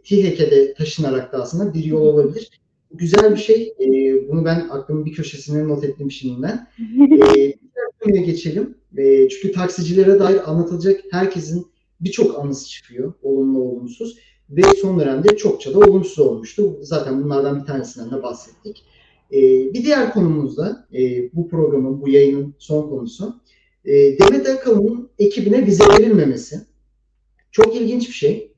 [0.00, 2.60] TİHEK'e de taşınarak da aslında bir yol olabilir.
[2.94, 3.74] Güzel bir şey.
[3.80, 3.88] E,
[4.28, 6.68] bunu ben aklımın bir köşesine not ettim şimdiden.
[7.36, 7.54] E,
[8.00, 8.74] konuya geçelim.
[8.98, 11.66] E, çünkü taksicilere dair anlatılacak herkesin
[12.00, 13.12] birçok anısı çıkıyor.
[13.22, 14.18] Olumlu, olumsuz.
[14.50, 16.78] Ve son dönemde çokça da olumsuz olmuştu.
[16.80, 18.84] Zaten bunlardan bir tanesinden de bahsettik.
[19.32, 19.40] E,
[19.74, 23.40] bir diğer konumuz da e, bu programın, bu yayının son konusu.
[23.84, 26.60] E, Demet Akalın'ın ekibine vize verilmemesi.
[27.50, 28.52] Çok ilginç bir şey.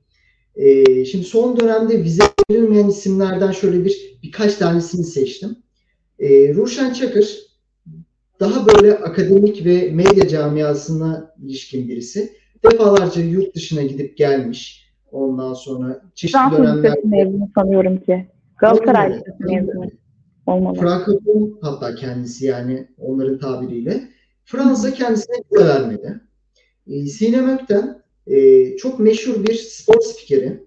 [0.56, 5.56] E, şimdi son dönemde vize verilmeyen isimlerden şöyle bir birkaç tanesini seçtim.
[6.18, 7.53] E, Ruşen Çakır
[8.40, 12.32] daha böyle akademik ve medya camiasına ilişkin birisi.
[12.64, 14.84] Defalarca yurt dışına gidip gelmiş.
[15.12, 18.26] Ondan sonra çeşitli Fransız dönemler Lisesi mezunu sanıyorum ki.
[18.58, 19.10] Galatasaray.
[19.10, 19.90] Lisesi mezunu
[20.46, 20.78] olmalı.
[20.80, 24.08] Frankofon hatta kendisi yani onların tabiriyle.
[24.44, 26.20] Fransa kendisine vize vermedi.
[26.86, 30.64] E, Sinem Ökten e, çok meşhur bir spor spikeri.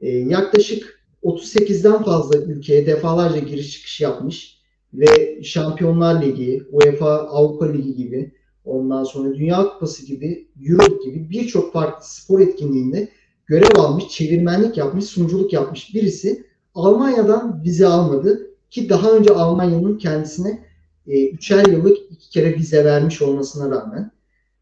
[0.00, 4.63] E, yaklaşık 38'den fazla ülkeye defalarca giriş çıkış yapmış
[4.94, 8.32] ve Şampiyonlar Ligi, UEFA Avrupa Ligi gibi
[8.64, 13.08] ondan sonra Dünya Kupası gibi, Euro gibi birçok farklı spor etkinliğinde
[13.46, 20.64] görev almış, çevirmenlik yapmış, sunuculuk yapmış birisi Almanya'dan vize almadı ki daha önce Almanya'nın kendisine
[21.06, 24.10] e, üçer yıllık iki kere vize vermiş olmasına rağmen.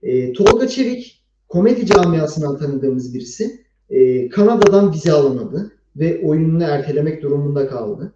[0.03, 3.63] E, Tolga Çevik komedi camiasından tanıdığımız birisi.
[3.91, 8.13] E, Kanada'dan vize alamadı ve oyununu ertelemek durumunda kaldı.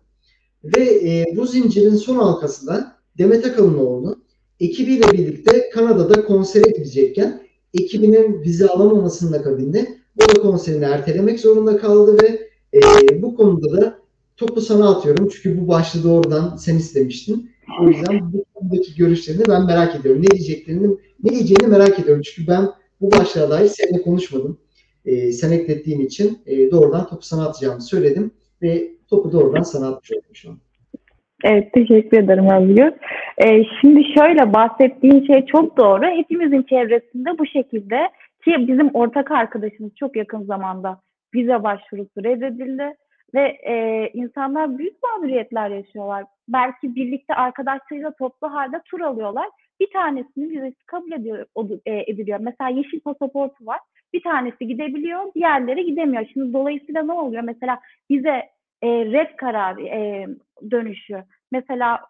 [0.77, 4.17] Ve e, bu zincirin son halkası da Demet Akalinoğlu
[4.61, 7.43] ekibiyle birlikte Kanada'da konsere gidecekken
[7.75, 13.99] ekibinin vize alamamasının akabinde o da konserini ertelemek zorunda kaldı ve e, bu konuda da
[14.37, 15.29] topu sana atıyorum.
[15.29, 17.51] Çünkü bu başlığı doğrudan sen istemiştin.
[17.83, 20.23] O yüzden bu konudaki görüşlerini ben merak ediyorum.
[20.23, 22.23] Ne diyeceklerini, ne diyeceğini merak ediyorum.
[22.23, 24.59] Çünkü ben bu başlığa dair seninle konuşmadım.
[25.05, 28.31] Ee, sen eklettiğin için e, doğrudan topu sana atacağımı söyledim
[28.63, 30.57] ve topu doğrudan sana atmış oldum şu an.
[31.45, 32.93] Evet, teşekkür ederim Özgür.
[33.39, 36.05] Ee, şimdi şöyle bahsettiğin şey çok doğru.
[36.05, 38.11] Hepimizin çevresinde bu şekilde
[38.45, 41.01] ki bizim ortak arkadaşımız çok yakın zamanda
[41.35, 42.95] vize başvurusu reddedildi
[43.35, 46.25] ve e, insanlar büyük mağduriyetler yaşıyorlar.
[46.49, 49.47] Belki birlikte arkadaşlarıyla toplu halde tur alıyorlar.
[49.81, 51.47] Bir tanesinin vizesi kabul ediyor,
[51.87, 52.39] e, ediliyor.
[52.41, 53.81] Mesela yeşil pasaportu var.
[54.13, 56.27] Bir tanesi gidebiliyor, diğerleri gidemiyor.
[56.33, 57.43] Şimdi dolayısıyla ne oluyor?
[57.43, 58.51] Mesela vize
[58.83, 60.27] e, red kararı e,
[60.71, 61.25] dönüşü.
[61.53, 62.01] Mesela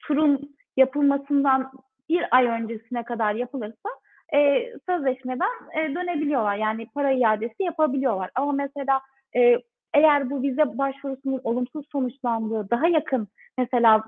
[0.00, 1.70] turun yapılmasından
[2.08, 3.88] bir ay öncesine kadar yapılırsa
[4.34, 6.56] e, sözleşmeden e, dönebiliyorlar.
[6.56, 8.30] Yani para iadesi yapabiliyorlar.
[8.34, 9.00] Ama mesela
[9.36, 9.56] e,
[9.94, 13.28] eğer bu vize başvurusunun olumsuz sonuçlandığı daha yakın
[13.58, 14.04] mesela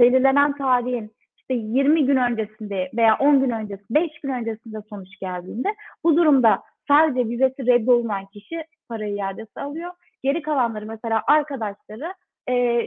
[0.00, 1.12] belirlenen tarihin
[1.50, 5.68] işte 20 gün öncesinde veya 10 gün öncesinde, 5 gün öncesinde sonuç geldiğinde
[6.04, 9.90] bu durumda sadece vizesi reddolunan kişi para iadesi alıyor.
[10.22, 12.14] Geri kalanları mesela arkadaşları
[12.48, 12.84] e,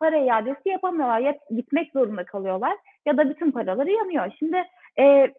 [0.00, 1.20] para iadesi yapamıyorlar.
[1.20, 2.76] Ya gitmek zorunda kalıyorlar
[3.06, 4.32] ya da bütün paraları yanıyor.
[4.38, 4.64] Şimdi
[4.98, 5.32] e,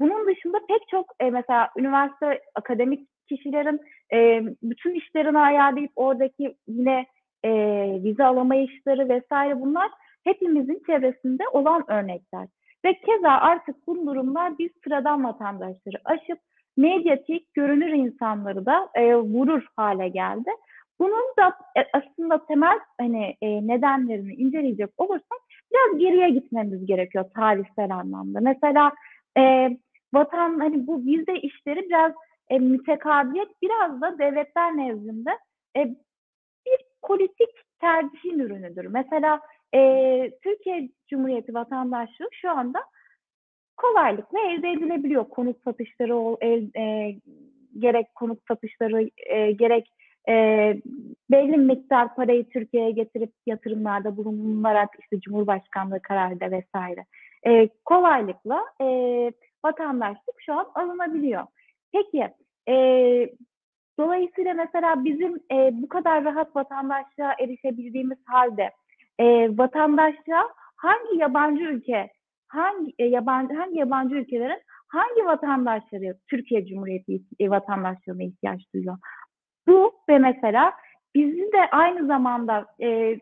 [0.00, 3.80] bunun dışında pek çok e, mesela üniversite akademik kişilerin
[4.12, 7.06] e, bütün işlerini ayarlayıp oradaki yine
[7.44, 7.50] e,
[8.04, 9.90] vize alamayışları vesaire bunlar
[10.24, 12.48] hepimizin çevresinde olan örnekler.
[12.84, 16.38] Ve keza artık bu durumlar biz sıradan vatandaşları aşıp
[16.76, 20.50] medyatik, görünür insanları da e, vurur hale geldi.
[21.00, 25.38] Bunun da e, aslında temel hani e, nedenlerini inceleyecek olursak
[25.72, 28.40] biraz geriye gitmemiz gerekiyor tarihsel anlamda.
[28.40, 28.92] Mesela
[29.38, 29.70] e,
[30.14, 32.12] vatan hani bu vize işleri biraz
[32.48, 35.30] e, mütekabiliyet biraz da devletler nezdinde
[35.76, 35.80] e,
[36.66, 37.50] bir politik
[37.80, 38.84] tercihin ürünüdür.
[38.84, 39.40] Mesela
[39.74, 42.78] e, Türkiye Cumhuriyeti vatandaşlığı şu anda
[43.76, 45.28] kolaylıkla elde edilebiliyor.
[45.28, 47.16] Konut satışları el, e,
[47.78, 49.92] gerek konut satışları e, gerek
[50.28, 50.34] e,
[51.30, 57.04] belli miktar parayı Türkiye'ye getirip yatırımlarda bulunarak işte Cumhurbaşkanlığı kararıyla vesaire
[57.46, 58.86] e, kolaylıkla e,
[59.64, 61.46] vatandaşlık şu an alınabiliyor.
[61.92, 62.28] Peki
[62.68, 62.74] e,
[63.98, 68.70] dolayısıyla mesela bizim e, bu kadar rahat vatandaşlığa erişebildiğimiz halde
[69.18, 72.10] e, vatandaşlığa hangi yabancı ülke
[72.48, 78.98] hangi e, yabancı hangi yabancı ülkelerin hangi vatandaşları Türkiye Cumhuriyeti e, vatandaşlığına ihtiyaç duyuyor?
[79.66, 80.72] Bu ve mesela
[81.14, 83.18] bizi de aynı zamanda e,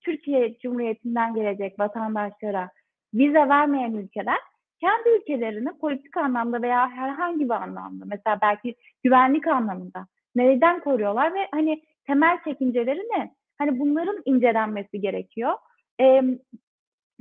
[0.00, 2.70] Türkiye Cumhuriyeti'nden gelecek vatandaşlara
[3.14, 4.38] vize vermeyen ülkeler
[4.80, 8.74] kendi ülkelerini politik anlamda veya herhangi bir anlamda mesela belki
[9.04, 10.06] güvenlik anlamında
[10.36, 13.34] neden koruyorlar ve hani temel çekinceleri ne?
[13.58, 15.52] Hani bunların incelenmesi gerekiyor.
[16.00, 16.22] Ee,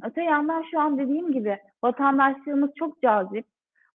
[0.04, 3.46] öte yandan şu an dediğim gibi vatandaşlığımız çok cazip.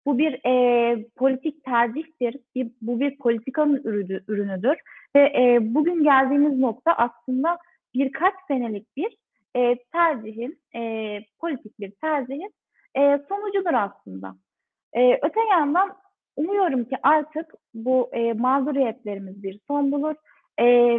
[0.06, 2.36] Bu bir e, politik tercihtir.
[2.54, 4.76] Bir, bu bir politikanın ürünü, ürünüdür.
[5.16, 7.58] Ve e, bugün geldiğimiz nokta aslında
[7.94, 9.16] birkaç senelik bir
[9.56, 12.54] e, tercihin, e, politik bir tercihin
[12.96, 14.34] e, sonucudur aslında.
[14.92, 15.96] E, öte yandan
[16.36, 20.14] umuyorum ki artık bu e, mağduriyetlerimiz bir son bulur.
[20.60, 20.98] E,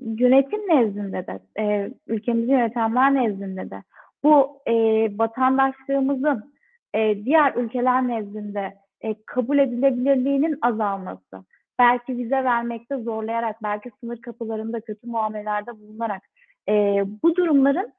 [0.00, 3.82] yönetim nezdinde de, e, ülkemizi yönetenler nezdinde de
[4.24, 4.74] bu e,
[5.18, 6.54] vatandaşlığımızın
[6.94, 11.44] e, diğer ülkeler nezdinde e, kabul edilebilirliğinin azalması,
[11.78, 16.22] belki vize vermekte zorlayarak, belki sınır kapılarında kötü muamelelerde bulunarak
[16.68, 17.92] e, bu durumların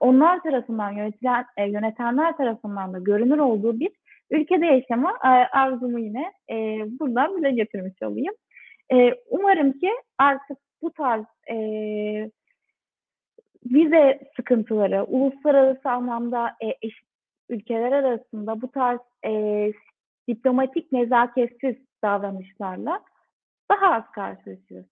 [0.00, 3.90] onlar tarafından yönetilen e, yönetenler tarafından da görünür olduğu bir
[4.30, 6.56] ülkede yaşama e, arzumu yine e,
[7.00, 8.34] buradan dile getirmiş olayım.
[8.92, 11.56] E, umarım ki artık bu tarz e,
[13.66, 17.08] vize sıkıntıları, uluslararası anlamda e, eşit
[17.48, 19.32] ülkeler arasında bu tarz e,
[20.28, 23.00] diplomatik nezaketsiz davranışlarla
[23.70, 24.88] daha az karşılaşıyoruz.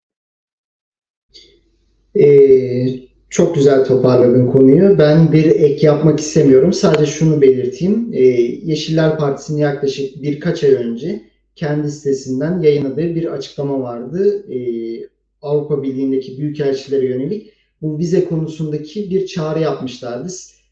[2.16, 2.86] Ee,
[3.30, 4.98] çok güzel toparladın konuyu.
[4.98, 6.72] Ben bir ek yapmak istemiyorum.
[6.72, 8.10] Sadece şunu belirteyim.
[8.12, 8.22] Ee,
[8.64, 11.20] Yeşiller Partisi'nin yaklaşık birkaç ay önce
[11.56, 14.52] kendi sitesinden yayınladığı bir açıklama vardı.
[14.52, 15.11] Ee,
[15.42, 20.28] Avrupa Birliği'ndeki büyükelçilere yönelik bu vize konusundaki bir çağrı yapmışlardı.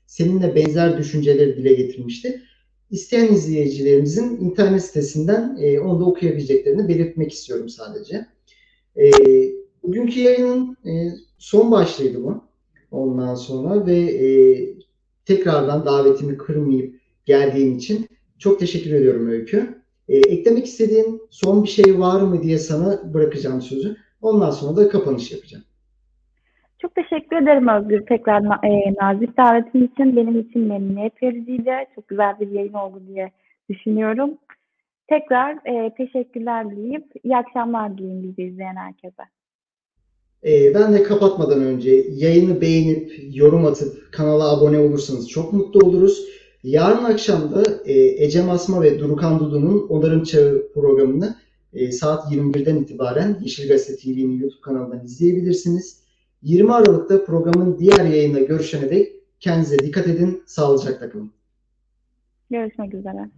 [0.07, 2.43] Seninle benzer düşünceleri dile getirmişti.
[2.91, 8.27] İsteyen izleyicilerimizin internet sitesinden e, onu da okuyabileceklerini belirtmek istiyorum sadece.
[8.97, 9.11] E,
[9.83, 12.45] bugünkü yayının e, son başlığıydı bu.
[12.91, 14.29] Ondan sonra ve e,
[15.25, 18.09] tekrardan davetimi kırmayıp geldiğin için
[18.39, 19.83] çok teşekkür ediyorum Öykü.
[20.09, 23.97] E, eklemek istediğin son bir şey var mı diye sana bırakacağım sözü.
[24.23, 25.65] Ondan sonra da kapanış yapacağım.
[26.79, 30.17] Çok teşekkür ederim Özgür tekrar e, nazik davetin için.
[30.17, 31.73] Benim için memnuniyet vericiydi.
[31.95, 33.31] Çok güzel bir yayın oldu diye
[33.71, 34.31] düşünüyorum.
[35.09, 39.23] Tekrar e, teşekkürler dileyip iyi akşamlar dileyim bizi izleyen herkese.
[40.45, 46.25] E, ben de kapatmadan önce yayını beğenip yorum atıp kanala abone olursanız çok mutlu oluruz.
[46.63, 51.37] Yarın akşam da e, Ecem Asma ve Durukan Dudu'nun Onarım Çağı programını
[51.73, 56.01] e, saat 21'den itibaren Yeşil Gazete TV'nin YouTube kanalından izleyebilirsiniz.
[56.43, 61.33] 20 Aralık'ta programın diğer yayında görüşene dek kendinize dikkat edin, sağlıcakla kalın.
[62.51, 63.31] Görüşmek üzere.